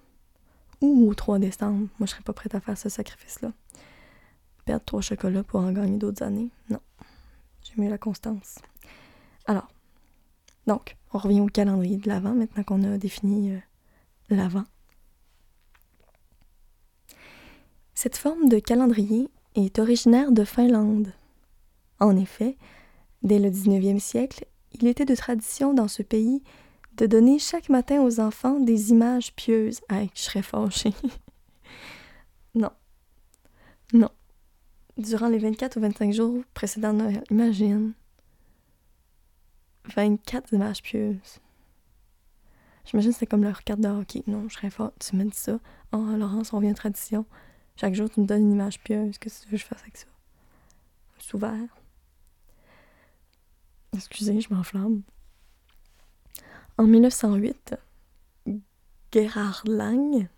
ou 0.80 1.06
au 1.06 1.14
3 1.14 1.38
décembre. 1.38 1.86
Moi, 1.98 2.06
je 2.06 2.12
serais 2.12 2.22
pas 2.22 2.32
prête 2.32 2.54
à 2.54 2.60
faire 2.60 2.78
ce 2.78 2.88
sacrifice-là. 2.88 3.52
Perdre 4.64 4.86
trois 4.86 5.02
chocolats 5.02 5.44
pour 5.44 5.60
en 5.60 5.70
gagner 5.70 5.98
d'autres 5.98 6.22
années. 6.22 6.48
Non. 6.70 6.80
J'ai 7.62 7.74
mieux 7.76 7.90
la 7.90 7.98
constance. 7.98 8.54
Alors, 9.44 9.68
donc, 10.66 10.96
on 11.12 11.18
revient 11.18 11.42
au 11.42 11.46
calendrier 11.48 11.98
de 11.98 12.08
l'Avent 12.08 12.32
maintenant 12.32 12.62
qu'on 12.62 12.82
a 12.84 12.96
défini 12.96 13.52
euh, 13.52 13.58
l'Avent. 14.30 14.64
Cette 18.02 18.16
forme 18.16 18.48
de 18.48 18.58
calendrier 18.58 19.28
est 19.56 19.78
originaire 19.78 20.32
de 20.32 20.42
Finlande. 20.42 21.12
En 21.98 22.16
effet, 22.16 22.56
dès 23.22 23.38
le 23.38 23.50
19e 23.50 23.98
siècle, 23.98 24.46
il 24.72 24.86
était 24.86 25.04
de 25.04 25.14
tradition 25.14 25.74
dans 25.74 25.86
ce 25.86 26.02
pays 26.02 26.42
de 26.96 27.04
donner 27.04 27.38
chaque 27.38 27.68
matin 27.68 28.00
aux 28.00 28.18
enfants 28.18 28.58
des 28.58 28.88
images 28.88 29.34
pieuses. 29.34 29.82
Ah, 29.90 30.04
je 30.14 30.18
serais 30.22 30.40
fâchée. 30.40 30.94
non. 32.54 32.70
Non. 33.92 34.08
Durant 34.96 35.28
les 35.28 35.36
24 35.36 35.76
ou 35.76 35.80
25 35.80 36.14
jours 36.14 36.42
précédant 36.54 36.94
Noël, 36.94 37.22
imagine. 37.30 37.92
24 39.94 40.54
images 40.54 40.80
pieuses. 40.80 41.38
J'imagine 42.86 43.12
que 43.12 43.26
comme 43.26 43.44
leur 43.44 43.62
carte 43.62 43.80
de 43.80 43.88
hockey. 43.88 44.22
Non, 44.26 44.48
je 44.48 44.54
serais 44.54 44.70
forte. 44.70 44.94
Tu 45.06 45.16
me 45.16 45.24
dis 45.24 45.36
ça. 45.36 45.60
Oh, 45.92 45.98
Laurence, 46.16 46.54
on 46.54 46.56
revient 46.56 46.72
tradition. 46.72 47.26
Chaque 47.80 47.94
jour, 47.94 48.10
tu 48.10 48.20
me 48.20 48.26
donnes 48.26 48.42
une 48.42 48.52
image 48.52 48.78
pieuse. 48.80 49.16
Qu'est-ce 49.16 49.40
que 49.40 49.44
tu 49.44 49.50
veux 49.52 49.56
que 49.56 49.62
je 49.62 49.66
fasse 49.66 49.80
avec 49.80 49.96
ça? 49.96 50.06
Un 51.16 51.66
Excusez, 53.94 54.38
je 54.38 54.52
m'enflamme. 54.52 55.00
En 56.76 56.84
1908, 56.84 57.76
Gerhard 59.10 59.62
Lang, 59.64 60.28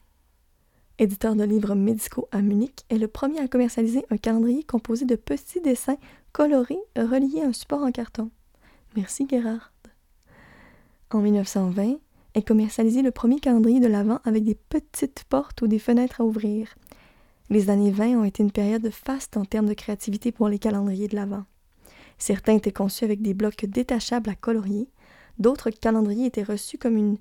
éditeur 1.00 1.34
de 1.34 1.42
livres 1.42 1.74
médicaux 1.74 2.28
à 2.30 2.42
Munich, 2.42 2.84
est 2.90 2.98
le 2.98 3.08
premier 3.08 3.40
à 3.40 3.48
commercialiser 3.48 4.06
un 4.10 4.18
calendrier 4.18 4.62
composé 4.62 5.04
de 5.04 5.16
petits 5.16 5.60
dessins 5.60 5.98
colorés 6.30 6.78
reliés 6.94 7.42
à 7.42 7.46
un 7.46 7.52
support 7.52 7.82
en 7.82 7.90
carton. 7.90 8.30
Merci 8.94 9.26
Gerhard. 9.28 9.72
En 11.10 11.18
1920, 11.18 11.98
est 12.34 12.46
commercialisé 12.46 13.02
le 13.02 13.10
premier 13.10 13.40
calendrier 13.40 13.80
de 13.80 13.88
l'Avent 13.88 14.20
avec 14.22 14.44
des 14.44 14.54
petites 14.54 15.24
portes 15.24 15.60
ou 15.62 15.66
des 15.66 15.80
fenêtres 15.80 16.20
à 16.20 16.24
ouvrir. 16.24 16.76
Les 17.52 17.68
années 17.68 17.90
20 17.90 18.18
ont 18.18 18.24
été 18.24 18.42
une 18.42 18.50
période 18.50 18.88
faste 18.88 19.36
en 19.36 19.44
termes 19.44 19.68
de 19.68 19.74
créativité 19.74 20.32
pour 20.32 20.48
les 20.48 20.58
calendriers 20.58 21.06
de 21.06 21.16
l'Avent. 21.16 21.44
Certains 22.16 22.54
étaient 22.54 22.72
conçus 22.72 23.04
avec 23.04 23.20
des 23.20 23.34
blocs 23.34 23.66
détachables 23.66 24.30
à 24.30 24.34
colorier, 24.34 24.88
d'autres 25.38 25.68
calendriers 25.68 26.24
étaient 26.24 26.42
reçus 26.42 26.78
comme 26.78 26.96
une 26.96 27.18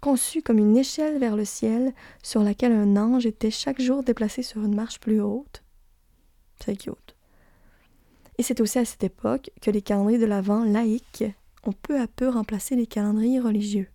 conçus 0.00 0.40
comme 0.40 0.58
une 0.58 0.76
échelle 0.76 1.18
vers 1.18 1.34
le 1.34 1.44
ciel 1.44 1.94
sur 2.22 2.44
laquelle 2.44 2.70
un 2.70 2.96
ange 2.96 3.26
était 3.26 3.50
chaque 3.50 3.80
jour 3.80 4.04
déplacé 4.04 4.44
sur 4.44 4.64
une 4.64 4.76
marche 4.76 5.00
plus 5.00 5.20
haute. 5.20 5.64
C'est 6.64 6.76
cute. 6.76 7.16
Et 8.38 8.44
c'est 8.44 8.60
aussi 8.60 8.78
à 8.78 8.84
cette 8.84 9.02
époque 9.02 9.50
que 9.60 9.72
les 9.72 9.82
calendriers 9.82 10.20
de 10.20 10.26
l'Avent 10.26 10.62
laïques 10.62 11.24
ont 11.64 11.72
peu 11.72 12.00
à 12.00 12.06
peu 12.06 12.28
remplacé 12.28 12.76
les 12.76 12.86
calendriers 12.86 13.40
religieux. 13.40 13.88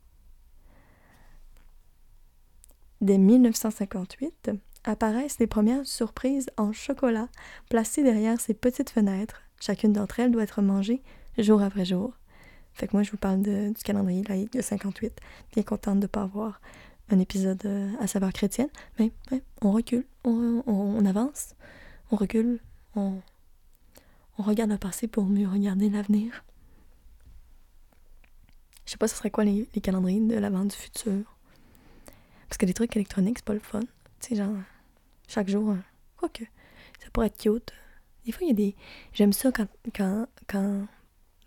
Dès 2.99 3.17
1958, 3.17 4.51
apparaissent 4.84 5.39
les 5.39 5.48
premières 5.48 5.86
surprises 5.86 6.50
en 6.58 6.72
chocolat 6.72 7.30
placées 7.70 8.04
derrière 8.04 8.39
ces 8.39 8.54
petites 8.54 8.89
fenêtres. 8.89 9.41
Chacune 9.60 9.94
d'entre 9.94 10.20
elles 10.20 10.32
doit 10.32 10.44
être 10.44 10.62
mangée 10.62 11.02
jour 11.38 11.62
après 11.62 11.86
jour. 11.86 12.13
Fait 12.74 12.88
que 12.88 12.96
moi, 12.96 13.04
je 13.04 13.12
vous 13.12 13.17
parle 13.17 13.41
du 13.41 13.74
calendrier 13.84 14.24
de 14.24 14.62
58. 14.62 15.20
Bien 15.54 15.63
contente 15.63 15.98
de 15.98 16.04
ne 16.04 16.08
pas 16.08 16.24
avoir 16.24 16.62
un 17.10 17.20
épisode 17.20 17.63
euh, 17.65 17.91
à 18.00 18.08
saveur 18.08 18.32
chrétienne. 18.32 18.70
Mais 18.98 19.12
on 19.62 19.72
recule, 19.72 20.06
on, 20.24 21.06
avance, 21.06 21.56
on 22.12 22.15
recule, 22.15 22.60
on, 22.96 23.20
regarde 24.38 24.72
le 24.72 24.78
passé 24.78 25.08
pour 25.08 25.26
mieux 25.26 25.48
regarder 25.48 25.89
l'avenir. 25.89 26.44
Je 28.86 28.91
sais 28.91 28.98
pas 28.98 29.08
ce 29.08 29.15
serait 29.15 29.30
quoi 29.30 29.44
les, 29.44 29.67
les 29.76 29.82
calendriers 29.82 30.20
de 30.20 30.36
l'avant 30.36 30.65
du 30.65 30.76
futur. 30.76 31.38
Parce 32.48 32.58
que 32.58 32.65
les 32.65 32.74
trucs 32.74 32.96
électroniques, 32.96 33.39
c'est 33.39 33.46
pas 33.46 33.54
le 33.54 33.60
fun. 33.60 33.82
Tu 34.20 34.30
sais, 34.30 34.36
genre, 34.36 34.56
chaque 35.32 35.50
jour, 35.50 35.76
quoique, 36.17 36.44
ça 37.00 37.10
pourrait 37.13 37.28
être 37.28 37.38
cute. 37.38 37.74
Des 38.26 38.34
fois, 38.34 38.44
il 38.44 38.50
y 38.50 38.52
a 38.52 38.54
des. 38.54 38.76
J'aime 39.13 39.32
ça 39.32 39.52
quand, 39.52 39.67
quand, 39.96 40.28
quand, 40.48 40.86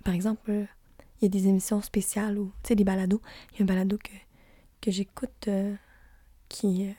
par 0.03 0.15
exemple, 0.15 0.51
il 0.51 1.25
y 1.25 1.27
a 1.27 1.29
des 1.29 1.49
émissions 1.49 1.83
spéciales 1.83 2.39
ou, 2.39 2.47
tu 2.63 2.69
sais, 2.69 2.77
des 2.77 2.85
balados. 2.85 3.21
Il 3.53 3.59
y 3.59 3.61
a 3.61 3.65
un 3.65 3.67
balado 3.67 3.99
que, 3.99 4.13
que 4.81 4.91
j'écoute 4.91 5.49
euh, 5.49 5.75
qui, 6.49 6.89
euh, 6.89 6.93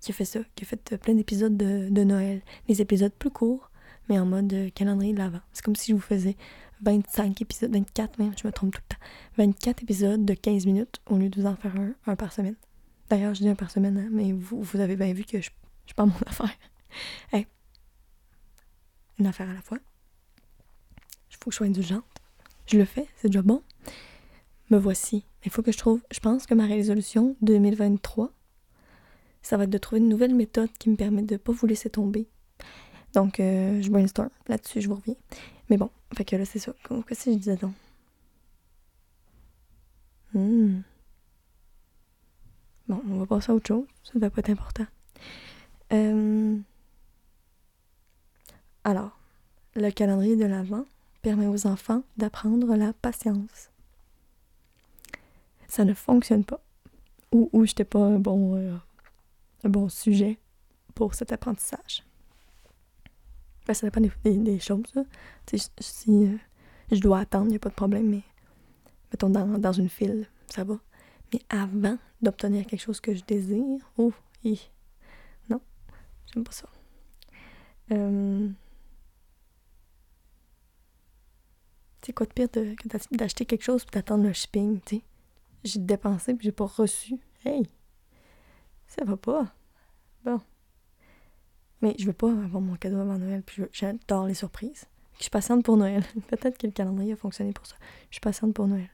qui 0.00 0.12
a 0.12 0.14
fait 0.14 0.26
ça, 0.26 0.40
qui 0.54 0.64
a 0.64 0.66
fait 0.66 0.98
plein 0.98 1.14
d'épisodes 1.14 1.56
de, 1.56 2.04
Noël. 2.04 2.42
Des 2.68 2.82
épisodes 2.82 3.12
plus 3.12 3.30
courts, 3.30 3.70
mais 4.10 4.18
en 4.18 4.26
mode 4.26 4.52
euh, 4.52 4.70
calendrier 4.70 5.14
de 5.14 5.18
l'avant. 5.18 5.40
C'est 5.52 5.64
comme 5.64 5.76
si 5.76 5.90
je 5.90 5.96
vous 5.96 6.02
faisais 6.02 6.36
25 6.82 7.40
épisodes, 7.40 7.72
24 7.72 8.18
même, 8.18 8.32
je 8.40 8.46
me 8.46 8.52
trompe 8.52 8.74
tout 8.74 8.80
le 8.90 8.94
temps. 8.94 9.02
24 9.38 9.82
épisodes 9.82 10.24
de 10.24 10.34
15 10.34 10.66
minutes 10.66 11.00
au 11.06 11.16
lieu 11.16 11.30
de 11.30 11.40
vous 11.40 11.46
en 11.46 11.56
faire 11.56 11.74
un, 11.76 11.94
un 12.06 12.16
par 12.16 12.32
semaine. 12.32 12.56
D'ailleurs, 13.08 13.34
je 13.34 13.40
dis 13.40 13.48
un 13.48 13.54
par 13.54 13.70
semaine, 13.70 13.98
hein, 13.98 14.08
mais 14.12 14.32
vous, 14.32 14.62
vous 14.62 14.80
avez 14.80 14.96
bien 14.96 15.12
vu 15.12 15.24
que 15.24 15.40
je, 15.40 15.50
je 15.90 15.94
pas 15.94 16.06
mon 16.06 16.14
affaire. 16.26 16.56
une 19.18 19.26
affaire 19.26 19.50
à 19.50 19.52
la 19.52 19.60
fois. 19.60 19.78
Il 21.30 21.36
faut 21.36 21.46
que 21.46 21.50
je 21.50 21.56
sois 21.56 21.66
indulgente. 21.66 22.04
Je 22.66 22.78
le 22.78 22.84
fais, 22.84 23.06
c'est 23.16 23.28
déjà 23.28 23.42
bon. 23.42 23.62
Me 24.70 24.78
voici. 24.78 25.24
Il 25.44 25.50
faut 25.50 25.62
que 25.62 25.72
je 25.72 25.78
trouve. 25.78 26.00
Je 26.10 26.20
pense 26.20 26.46
que 26.46 26.54
ma 26.54 26.64
résolution 26.64 27.36
2023, 27.42 28.32
ça 29.42 29.56
va 29.56 29.64
être 29.64 29.70
de 29.70 29.78
trouver 29.78 30.00
une 30.00 30.08
nouvelle 30.08 30.34
méthode 30.34 30.70
qui 30.78 30.88
me 30.88 30.96
permet 30.96 31.22
de 31.22 31.34
ne 31.34 31.38
pas 31.38 31.52
vous 31.52 31.66
laisser 31.66 31.90
tomber. 31.90 32.28
Donc, 33.12 33.40
euh, 33.40 33.82
je 33.82 33.90
brainstorm 33.90 34.30
là-dessus, 34.48 34.80
je 34.80 34.88
vous 34.88 34.94
reviens. 34.94 35.16
Mais 35.68 35.76
bon, 35.76 35.90
fait 36.16 36.24
que 36.24 36.36
là, 36.36 36.44
c'est 36.44 36.60
ça. 36.60 36.72
Qu'est-ce 37.08 37.24
que 37.24 37.32
je 37.32 37.36
disais 37.36 37.56
donc? 37.56 37.74
Hmm. 40.32 40.82
Bon, 42.88 43.02
on 43.08 43.18
va 43.18 43.26
passer 43.26 43.50
à 43.50 43.54
autre 43.54 43.66
chose. 43.66 43.86
Ça 44.04 44.12
ne 44.14 44.20
va 44.20 44.30
pas 44.30 44.38
être 44.38 44.50
important. 44.50 44.86
Euh, 45.92 46.56
alors, 48.84 49.18
le 49.74 49.90
calendrier 49.90 50.36
de 50.36 50.44
l'Avent 50.44 50.84
permet 51.22 51.46
aux 51.46 51.66
enfants 51.66 52.02
d'apprendre 52.16 52.76
la 52.76 52.92
patience. 52.92 53.70
Ça 55.68 55.84
ne 55.84 55.94
fonctionne 55.94 56.44
pas. 56.44 56.60
Ou, 57.32 57.48
ou 57.52 57.64
je 57.64 57.70
n'étais 57.70 57.84
pas 57.84 58.00
un 58.00 58.18
bon, 58.18 58.56
euh, 58.56 58.76
un 59.64 59.68
bon 59.68 59.88
sujet 59.88 60.38
pour 60.94 61.14
cet 61.14 61.32
apprentissage. 61.32 62.04
Ben, 63.66 63.74
ça 63.74 63.86
dépend 63.86 64.00
des, 64.00 64.36
des, 64.36 64.58
choses. 64.58 64.92
Si 65.78 66.26
euh, 66.26 66.36
je 66.90 67.00
dois 67.00 67.20
attendre, 67.20 67.46
il 67.46 67.50
n'y 67.50 67.56
a 67.56 67.60
pas 67.60 67.68
de 67.68 67.74
problème, 67.74 68.08
mais 68.08 68.22
mettons 69.12 69.30
dans, 69.30 69.46
dans 69.58 69.72
une 69.72 69.88
file, 69.88 70.26
ça 70.48 70.64
va. 70.64 70.78
Mais 71.32 71.40
avant 71.48 71.98
d'obtenir 72.22 72.66
quelque 72.66 72.80
chose 72.80 73.00
que 73.00 73.14
je 73.14 73.22
désire, 73.24 73.78
oh, 73.96 74.12
j'aime 76.32 76.44
pas 76.44 76.52
ça. 76.52 76.68
Euh... 77.92 78.48
C'est 82.02 82.12
quoi 82.12 82.26
de 82.26 82.32
pire 82.32 82.48
de, 82.48 82.74
que 82.74 83.16
d'acheter 83.16 83.44
quelque 83.44 83.62
chose 83.62 83.84
et 83.86 83.90
d'attendre 83.90 84.24
le 84.24 84.32
shipping, 84.32 84.80
tu 84.80 84.96
sais? 84.96 85.02
J'ai 85.64 85.80
dépensé 85.80 86.34
puis 86.34 86.44
j'ai 86.44 86.52
pas 86.52 86.66
reçu. 86.66 87.18
Hey! 87.44 87.68
Ça 88.86 89.04
va 89.04 89.16
pas. 89.16 89.54
Bon. 90.24 90.40
Mais 91.82 91.94
je 91.98 92.06
veux 92.06 92.12
pas 92.12 92.30
avoir 92.30 92.60
mon 92.60 92.76
cadeau 92.76 92.98
avant 92.98 93.18
Noël, 93.18 93.42
puis 93.42 93.62
j'adore 93.72 94.26
les 94.26 94.34
surprises. 94.34 94.86
Je 95.16 95.22
suis 95.22 95.30
patiente 95.30 95.64
pour 95.64 95.76
Noël. 95.76 96.02
Peut-être 96.28 96.58
que 96.58 96.66
le 96.66 96.72
calendrier 96.72 97.12
a 97.12 97.16
fonctionné 97.16 97.52
pour 97.52 97.66
ça. 97.66 97.76
Je 98.08 98.14
suis 98.14 98.20
patiente 98.20 98.54
pour 98.54 98.66
Noël. 98.66 98.90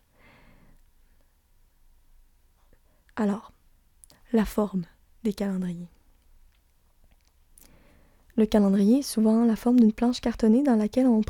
Alors, 3.14 3.53
la 4.33 4.44
forme 4.44 4.85
des 5.22 5.33
calendriers. 5.33 5.88
Le 8.37 8.44
calendrier 8.44 8.99
est 8.99 9.03
souvent 9.03 9.46
la 9.46 9.57
forme 9.57 9.81
d'une 9.81 9.94
planche 9.94 10.20
cartonnée 10.20 10.62
dans 10.62 10.77
laquelle 10.77 11.07
on 11.07 11.22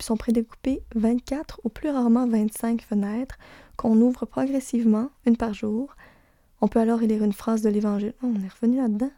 sont 0.00 0.16
prédécoupées 0.16 0.82
24 0.94 1.60
ou 1.64 1.68
plus 1.68 1.90
rarement 1.90 2.26
25 2.26 2.80
fenêtres 2.80 3.36
qu'on 3.76 4.00
ouvre 4.00 4.24
progressivement, 4.24 5.10
une 5.26 5.36
par 5.36 5.52
jour. 5.52 5.94
On 6.62 6.68
peut 6.68 6.80
alors 6.80 7.00
lire 7.00 7.22
une 7.22 7.34
phrase 7.34 7.60
de 7.60 7.68
l'Évangile. 7.68 8.14
Oh, 8.22 8.32
on 8.34 8.42
est 8.42 8.48
revenu 8.48 8.78
là-dedans. 8.78 9.10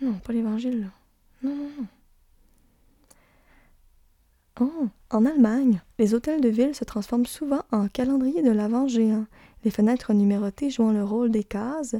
Non, 0.00 0.14
pas 0.14 0.32
l'Évangile. 0.32 0.90
Non, 1.42 1.54
non, 1.54 1.70
non. 1.78 1.86
Oh, 4.60 4.88
en 5.10 5.26
Allemagne, 5.26 5.82
les 5.98 6.14
hôtels 6.14 6.40
de 6.40 6.48
ville 6.48 6.74
se 6.74 6.84
transforment 6.84 7.26
souvent 7.26 7.62
en 7.70 7.86
calendrier 7.88 8.42
de 8.42 8.50
l'avant 8.50 8.88
géant, 8.88 9.26
les 9.62 9.70
fenêtres 9.70 10.14
numérotées 10.14 10.70
jouant 10.70 10.92
le 10.92 11.04
rôle 11.04 11.30
des 11.30 11.44
cases, 11.44 11.96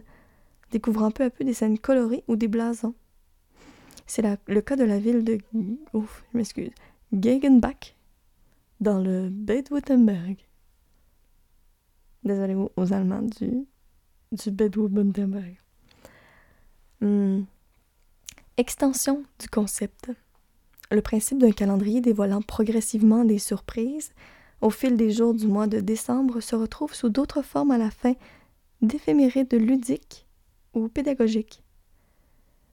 découvrant 0.72 1.10
peu 1.10 1.24
à 1.24 1.30
peu 1.30 1.44
des 1.44 1.54
scènes 1.54 1.78
colorées 1.78 2.24
ou 2.26 2.36
des 2.36 2.48
blasons. 2.48 2.94
C'est 4.08 4.24
le 4.46 4.60
cas 4.62 4.74
de 4.74 4.84
la 4.84 4.98
ville 4.98 5.22
de 5.22 5.38
ouf, 5.92 6.24
je 6.32 6.38
m'excuse, 6.38 6.70
Gegenbach, 7.12 7.94
dans 8.80 8.98
le 8.98 9.28
Bade-Württemberg. 9.28 10.38
Désolé 12.24 12.54
aux, 12.54 12.92
Allemands 12.94 13.20
du, 13.20 13.66
du 14.32 14.50
Bade-Württemberg. 14.50 15.58
Hmm. 17.02 17.42
Extension 18.56 19.24
du 19.38 19.48
concept. 19.48 20.10
Le 20.90 21.02
principe 21.02 21.38
d'un 21.38 21.52
calendrier 21.52 22.00
dévoilant 22.00 22.40
progressivement 22.40 23.26
des 23.26 23.38
surprises 23.38 24.14
au 24.62 24.70
fil 24.70 24.96
des 24.96 25.10
jours 25.10 25.34
du 25.34 25.46
mois 25.46 25.66
de 25.66 25.80
décembre 25.80 26.40
se 26.40 26.56
retrouve 26.56 26.94
sous 26.94 27.10
d'autres 27.10 27.42
formes 27.42 27.72
à 27.72 27.78
la 27.78 27.90
fin 27.90 28.14
d'éphémérides 28.80 29.52
ludiques 29.52 30.26
ou 30.72 30.88
pédagogiques. 30.88 31.62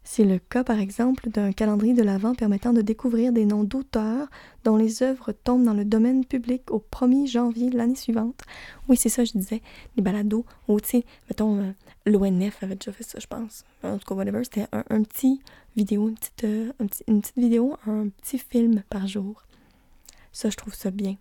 C'est 0.07 0.23
le 0.23 0.37
cas, 0.37 0.63
par 0.63 0.79
exemple, 0.79 1.31
d'un 1.31 1.51
calendrier 1.51 1.95
de 1.95 2.03
l'Avent 2.03 2.35
permettant 2.35 2.73
de 2.73 2.83
découvrir 2.83 3.33
des 3.33 3.43
noms 3.43 3.63
d'auteurs 3.63 4.27
dont 4.63 4.77
les 4.77 5.01
œuvres 5.01 5.31
tombent 5.31 5.63
dans 5.63 5.73
le 5.73 5.83
domaine 5.83 6.23
public 6.23 6.69
au 6.69 6.77
1er 6.77 7.27
janvier 7.27 7.71
de 7.71 7.77
l'année 7.77 7.95
suivante. 7.95 8.39
Oui, 8.87 8.97
c'est 8.97 9.09
ça, 9.09 9.25
je 9.25 9.31
disais, 9.31 9.63
les 9.97 10.03
balados, 10.03 10.45
ou 10.67 10.79
tu 10.79 10.89
sais, 10.89 11.05
mettons, 11.27 11.57
euh, 11.57 11.71
l'ONF 12.05 12.61
avait 12.61 12.75
déjà 12.75 12.91
fait 12.91 13.03
ça, 13.03 13.17
je 13.19 13.25
pense. 13.25 13.65
En 13.81 13.97
tout 13.97 14.05
cas, 14.05 14.13
whatever, 14.13 14.43
c'était 14.43 14.67
un, 14.71 15.01
petit 15.01 15.41
vidéo, 15.75 16.07
une 16.07 16.15
petite, 16.15 16.43
euh, 16.43 16.71
une 17.07 17.21
petite 17.21 17.37
vidéo, 17.37 17.75
un 17.87 18.09
petit 18.09 18.37
film 18.37 18.83
par 18.91 19.07
jour. 19.07 19.41
Ça, 20.31 20.51
je 20.51 20.55
trouve 20.55 20.75
ça 20.75 20.91
bien. 20.91 21.15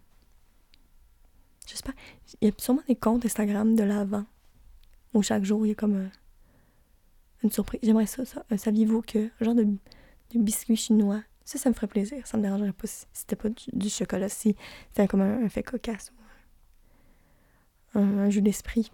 Je 1.66 1.74
sais 1.74 1.82
pas, 1.82 1.94
il 2.42 2.48
y 2.48 2.50
a 2.50 2.54
sûrement 2.58 2.82
des 2.86 2.96
comptes 2.96 3.24
Instagram 3.24 3.76
de 3.76 3.82
l'Avent 3.82 4.26
où 5.14 5.22
chaque 5.22 5.44
jour, 5.44 5.64
il 5.64 5.70
y 5.70 5.72
a 5.72 5.74
comme... 5.74 5.96
un 5.96 6.23
une 7.44 7.52
surprise. 7.52 7.80
J'aimerais 7.82 8.06
ça, 8.06 8.24
ça. 8.24 8.44
Euh, 8.50 8.56
saviez-vous 8.56 9.02
que 9.02 9.30
genre 9.40 9.54
de, 9.54 9.64
de 9.64 10.38
biscuits 10.38 10.76
chinois, 10.76 11.22
ça, 11.44 11.58
ça 11.58 11.68
me 11.68 11.74
ferait 11.74 11.86
plaisir. 11.86 12.26
Ça 12.26 12.36
me 12.36 12.42
dérangerait 12.42 12.72
pas 12.72 12.86
si 12.86 13.06
c'était 13.12 13.36
pas 13.36 13.48
du, 13.50 13.88
chocolat, 13.88 14.28
si 14.28 14.56
c'était 14.88 15.06
comme 15.06 15.20
un, 15.20 15.48
fait 15.48 15.62
cocasse 15.62 16.12
ou 17.94 17.98
un, 17.98 18.30
jeu 18.30 18.40
d'esprit. 18.40 18.90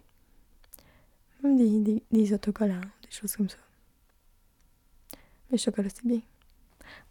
Même 1.43 1.57
des, 1.57 1.79
des, 1.79 2.03
des, 2.11 2.33
autocollants, 2.33 2.81
des 2.81 3.09
choses 3.09 3.35
comme 3.35 3.49
ça. 3.49 3.57
Mais 5.49 5.53
le 5.53 5.57
chocolat, 5.57 5.89
c'est 5.89 6.05
bien. 6.05 6.21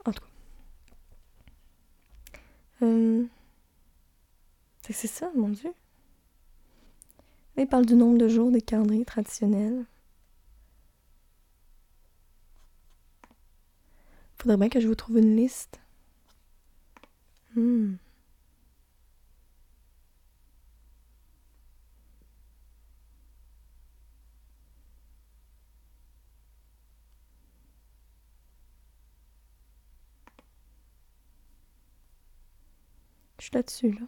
En 0.04 0.12
tout 0.12 0.22
cas. 0.22 0.26
Euh, 2.82 3.24
c'est 4.82 5.06
ça, 5.06 5.30
mon 5.36 5.48
Dieu. 5.48 5.72
il 7.56 7.66
parle 7.66 7.86
du 7.86 7.94
nombre 7.94 8.18
de 8.18 8.28
jours 8.28 8.50
des 8.50 8.62
calendriers 8.62 9.04
traditionnels. 9.04 9.84
Faudrait 14.40 14.56
bien 14.56 14.70
que 14.70 14.80
je 14.80 14.88
vous 14.88 14.94
trouve 14.94 15.18
une 15.18 15.36
liste. 15.36 15.78
Hmm. 17.54 17.96
Je 33.38 33.44
suis 33.44 33.50
là-dessus, 33.54 33.92
là. 33.92 34.06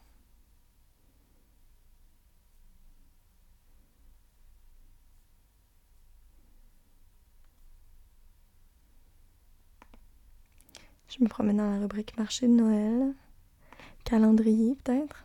Me 11.22 11.28
promène 11.28 11.58
dans 11.58 11.70
la 11.70 11.78
rubrique 11.78 12.16
marché 12.18 12.48
de 12.48 12.52
Noël. 12.52 13.14
Calendrier, 14.02 14.74
peut-être. 14.82 15.24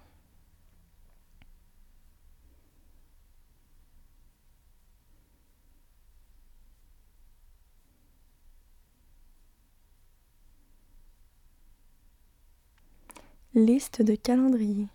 Liste 13.56 14.04
de 14.04 14.14
calendrier. 14.14 14.88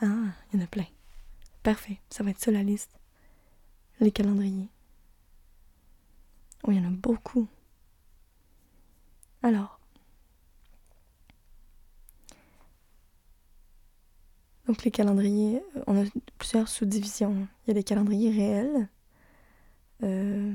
Ah, 0.00 0.04
il 0.52 0.60
y 0.60 0.62
en 0.62 0.64
a 0.64 0.68
plein. 0.68 0.86
Parfait, 1.64 1.98
ça 2.08 2.22
va 2.22 2.30
être 2.30 2.38
ça 2.38 2.52
la 2.52 2.62
liste. 2.62 3.00
Les 3.98 4.12
calendriers. 4.12 4.68
Oh, 6.62 6.70
il 6.70 6.76
y 6.76 6.80
en 6.80 6.86
a 6.86 6.90
beaucoup. 6.90 7.48
Alors, 9.46 9.78
donc 14.66 14.82
les 14.82 14.90
calendriers, 14.90 15.62
euh, 15.76 15.84
on 15.86 16.02
a 16.02 16.04
plusieurs 16.36 16.66
sous-divisions. 16.66 17.46
Il 17.62 17.68
y 17.68 17.70
a 17.70 17.74
des 17.74 17.84
calendriers 17.84 18.32
réels, 18.32 18.88
euh, 20.02 20.52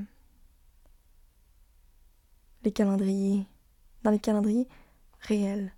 les 2.66 2.72
calendriers, 2.74 3.46
dans 4.04 4.12
les 4.12 4.20
calendriers 4.20 4.68
réels, 5.22 5.72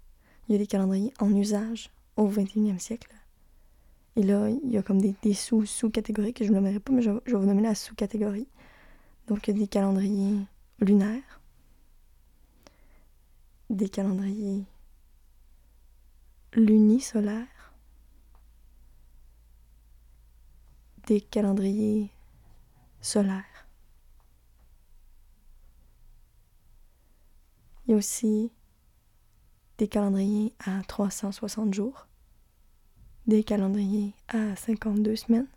il 0.49 0.53
y 0.53 0.55
a 0.55 0.57
des 0.57 0.65
calendriers 0.65 1.13
en 1.19 1.31
usage 1.35 1.91
au 2.17 2.27
21e 2.27 2.79
siècle. 2.79 3.13
Et 4.15 4.23
là, 4.23 4.49
il 4.49 4.71
y 4.71 4.77
a 4.79 4.81
comme 4.81 4.99
des, 4.99 5.33
sous-sous-catégories 5.35 6.33
que 6.33 6.45
je 6.45 6.49
ne 6.49 6.55
nommerai 6.55 6.79
pas, 6.79 6.91
mais 6.91 7.03
je, 7.03 7.11
je 7.27 7.33
vais 7.33 7.37
vous 7.39 7.45
nommer 7.45 7.61
la 7.61 7.75
sous-catégorie. 7.75 8.47
Donc, 9.27 9.47
il 9.47 9.53
y 9.53 9.57
a 9.57 9.59
des 9.59 9.67
calendriers 9.67 10.39
lunaires, 10.79 11.42
des 13.73 13.89
calendriers 13.89 14.65
lunisolaires, 16.53 17.73
des 21.07 21.21
calendriers 21.21 22.11
solaires. 23.01 23.67
Il 27.85 27.91
y 27.91 27.93
a 27.95 27.97
aussi 27.97 28.51
des 29.79 29.87
calendriers 29.87 30.53
à 30.59 30.83
360 30.83 31.73
jours, 31.73 32.07
des 33.25 33.43
calendriers 33.43 34.13
à 34.27 34.55
52 34.55 35.15
semaines, 35.15 35.47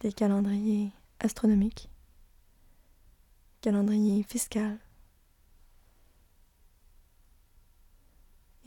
des 0.00 0.14
calendriers 0.14 0.92
astronomiques, 1.20 1.90
calendriers 3.60 4.22
fiscal, 4.22 4.78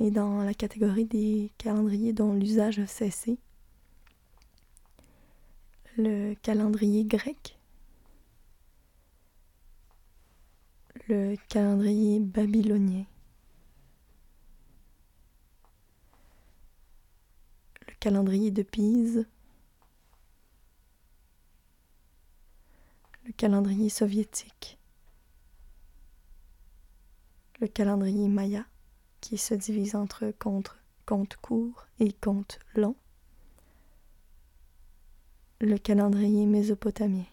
et 0.01 0.09
dans 0.09 0.41
la 0.41 0.55
catégorie 0.55 1.05
des 1.05 1.51
calendriers 1.59 2.11
dont 2.11 2.33
l'usage 2.33 2.79
a 2.79 2.87
cessé, 2.87 3.37
le 5.95 6.33
calendrier 6.41 7.05
grec, 7.05 7.59
le 11.07 11.35
calendrier 11.49 12.19
babylonien, 12.19 13.05
le 17.87 17.93
calendrier 17.99 18.49
de 18.49 18.63
Pise, 18.63 19.27
le 23.25 23.31
calendrier 23.33 23.89
soviétique, 23.89 24.79
le 27.59 27.67
calendrier 27.67 28.27
maya, 28.27 28.65
qui 29.21 29.37
se 29.37 29.53
divise 29.53 29.95
entre 29.95 30.31
compte, 30.37 30.75
compte 31.05 31.37
court 31.37 31.87
et 31.99 32.11
compte 32.11 32.59
long. 32.75 32.95
Le 35.59 35.77
calendrier 35.77 36.47
mésopotamien. 36.47 37.25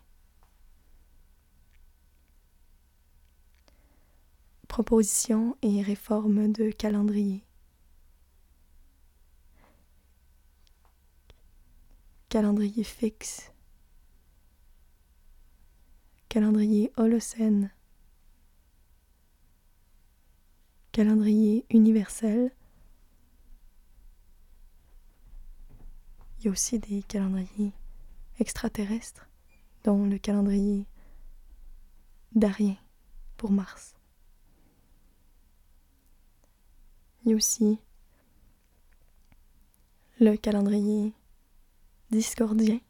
Proposition 4.68 5.56
et 5.62 5.82
réforme 5.82 6.52
de 6.52 6.70
calendrier. 6.70 7.42
Calendrier 12.28 12.84
fixe. 12.84 13.50
Calendrier 16.28 16.92
holocène. 16.98 17.70
Calendrier 20.92 21.64
universel. 21.70 22.52
Il 26.38 26.44
y 26.44 26.48
a 26.48 26.50
aussi 26.50 26.78
des 26.78 27.02
calendriers 27.02 27.72
extraterrestres, 28.38 29.28
dont 29.84 30.06
le 30.06 30.18
calendrier 30.18 30.86
d'Arien 32.32 32.76
pour 33.36 33.50
Mars. 33.50 33.94
Il 37.24 37.30
y 37.30 37.34
a 37.34 37.36
aussi 37.36 37.78
le 40.20 40.36
calendrier 40.36 41.12
discordien, 42.10 42.80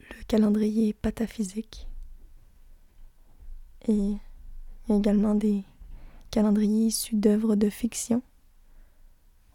le 0.00 0.24
calendrier 0.24 0.92
pataphysique 0.92 1.86
et 3.88 4.16
également 4.88 5.34
des 5.34 5.64
calendriers 6.32 6.86
issus 6.86 7.14
d'œuvres 7.14 7.56
de 7.56 7.68
fiction 7.68 8.22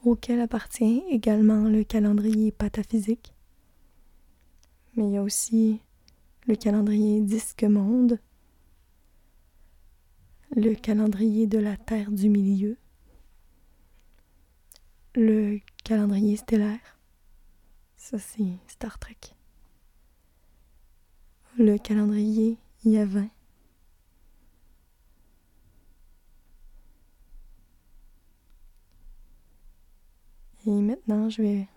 auquel 0.06 0.40
appartient 0.40 1.04
également 1.10 1.64
le 1.64 1.84
calendrier 1.84 2.52
pataphysique. 2.52 3.34
Mais 4.96 5.08
il 5.08 5.14
y 5.14 5.18
a 5.18 5.24
aussi 5.24 5.82
le 6.46 6.56
calendrier 6.56 7.20
disque 7.22 7.64
monde, 7.64 8.20
le 10.56 10.76
calendrier 10.76 11.48
de 11.48 11.58
la 11.58 11.78
Terre 11.78 12.12
du 12.12 12.30
milieu, 12.30 12.78
le 15.16 15.60
calendrier 15.84 16.38
stellaire, 16.38 17.00
ça 17.96 18.20
c'est 18.20 18.54
Star 18.68 19.00
Trek, 19.00 19.18
le 21.58 21.78
calendrier 21.80 22.60
Yavin, 22.86 23.30
Et 30.68 30.82
maintenant, 30.82 31.30
je 31.30 31.42
vais 31.42 31.68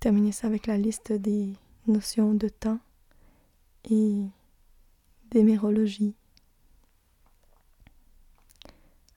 terminer 0.00 0.30
ça 0.30 0.48
avec 0.48 0.66
la 0.66 0.76
liste 0.76 1.12
des 1.12 1.54
notions 1.86 2.34
de 2.34 2.50
temps 2.50 2.78
et 3.90 4.26
d'émérologie. 5.30 6.14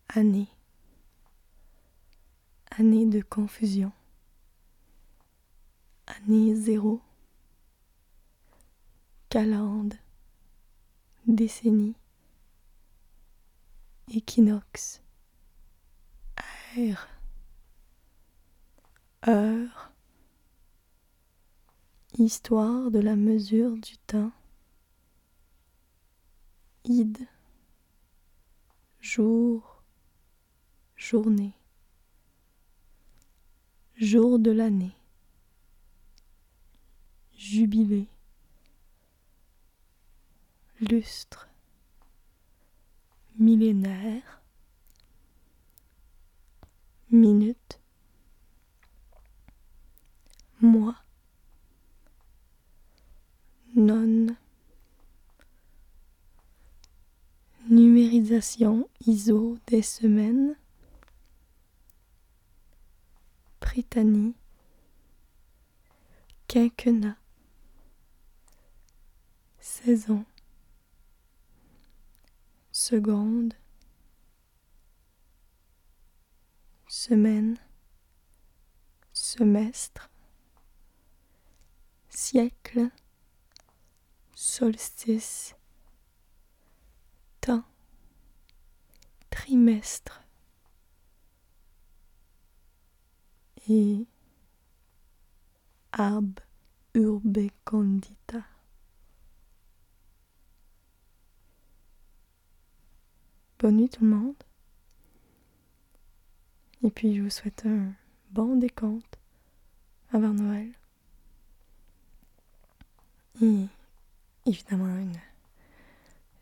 Année. 0.08 0.47
Année 2.71 3.06
de 3.06 3.19
confusion. 3.19 3.91
Année 6.08 6.56
zéro. 6.56 7.02
Calende. 9.28 9.95
Décennie. 11.28 11.95
Équinoxe 14.08 15.02
heure, 19.27 19.91
histoire 22.17 22.91
de 22.91 22.99
la 22.99 23.15
mesure 23.15 23.75
du 23.77 23.97
temps, 23.97 24.32
id, 26.86 27.17
jour, 28.99 29.82
journée, 30.95 31.53
jour 33.95 34.38
de 34.39 34.51
l'année, 34.51 34.95
jubilé, 37.36 38.08
lustre, 40.82 41.47
millénaire, 43.38 44.38
minute, 47.12 47.80
mois, 50.62 50.95
non, 53.76 54.36
numérisation 57.69 58.89
ISO 59.06 59.58
des 59.67 59.82
semaines, 59.82 60.56
Britannie, 63.62 64.36
quinquennat, 66.48 67.17
saison, 69.60 70.26
seconde, 72.72 73.54
semaine, 76.99 77.57
semestre, 79.13 80.09
siècle, 82.09 82.89
solstice, 84.35 85.55
temps, 87.39 87.63
trimestre 89.29 90.25
et 93.69 94.05
ab 95.93 96.41
urbe 96.95 97.47
condita. 97.63 98.43
Bonne 103.57 103.77
nuit 103.77 103.89
tout 103.89 104.03
le 104.03 104.09
monde. 104.09 104.48
Et 106.84 106.89
puis 106.89 107.15
je 107.15 107.22
vous 107.22 107.30
souhaite 107.30 107.65
un 107.65 107.94
bon 108.32 108.56
décompte 108.56 109.20
avant 110.13 110.34
Noël. 110.34 110.72
Et 113.42 113.65
évidemment 114.46 114.98
une 114.98 115.18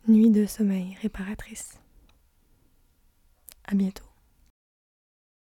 nuit 0.08 0.32
de 0.32 0.46
sommeil 0.46 0.98
réparatrice. 1.02 1.80
À 3.66 3.76
bientôt. 3.76 4.07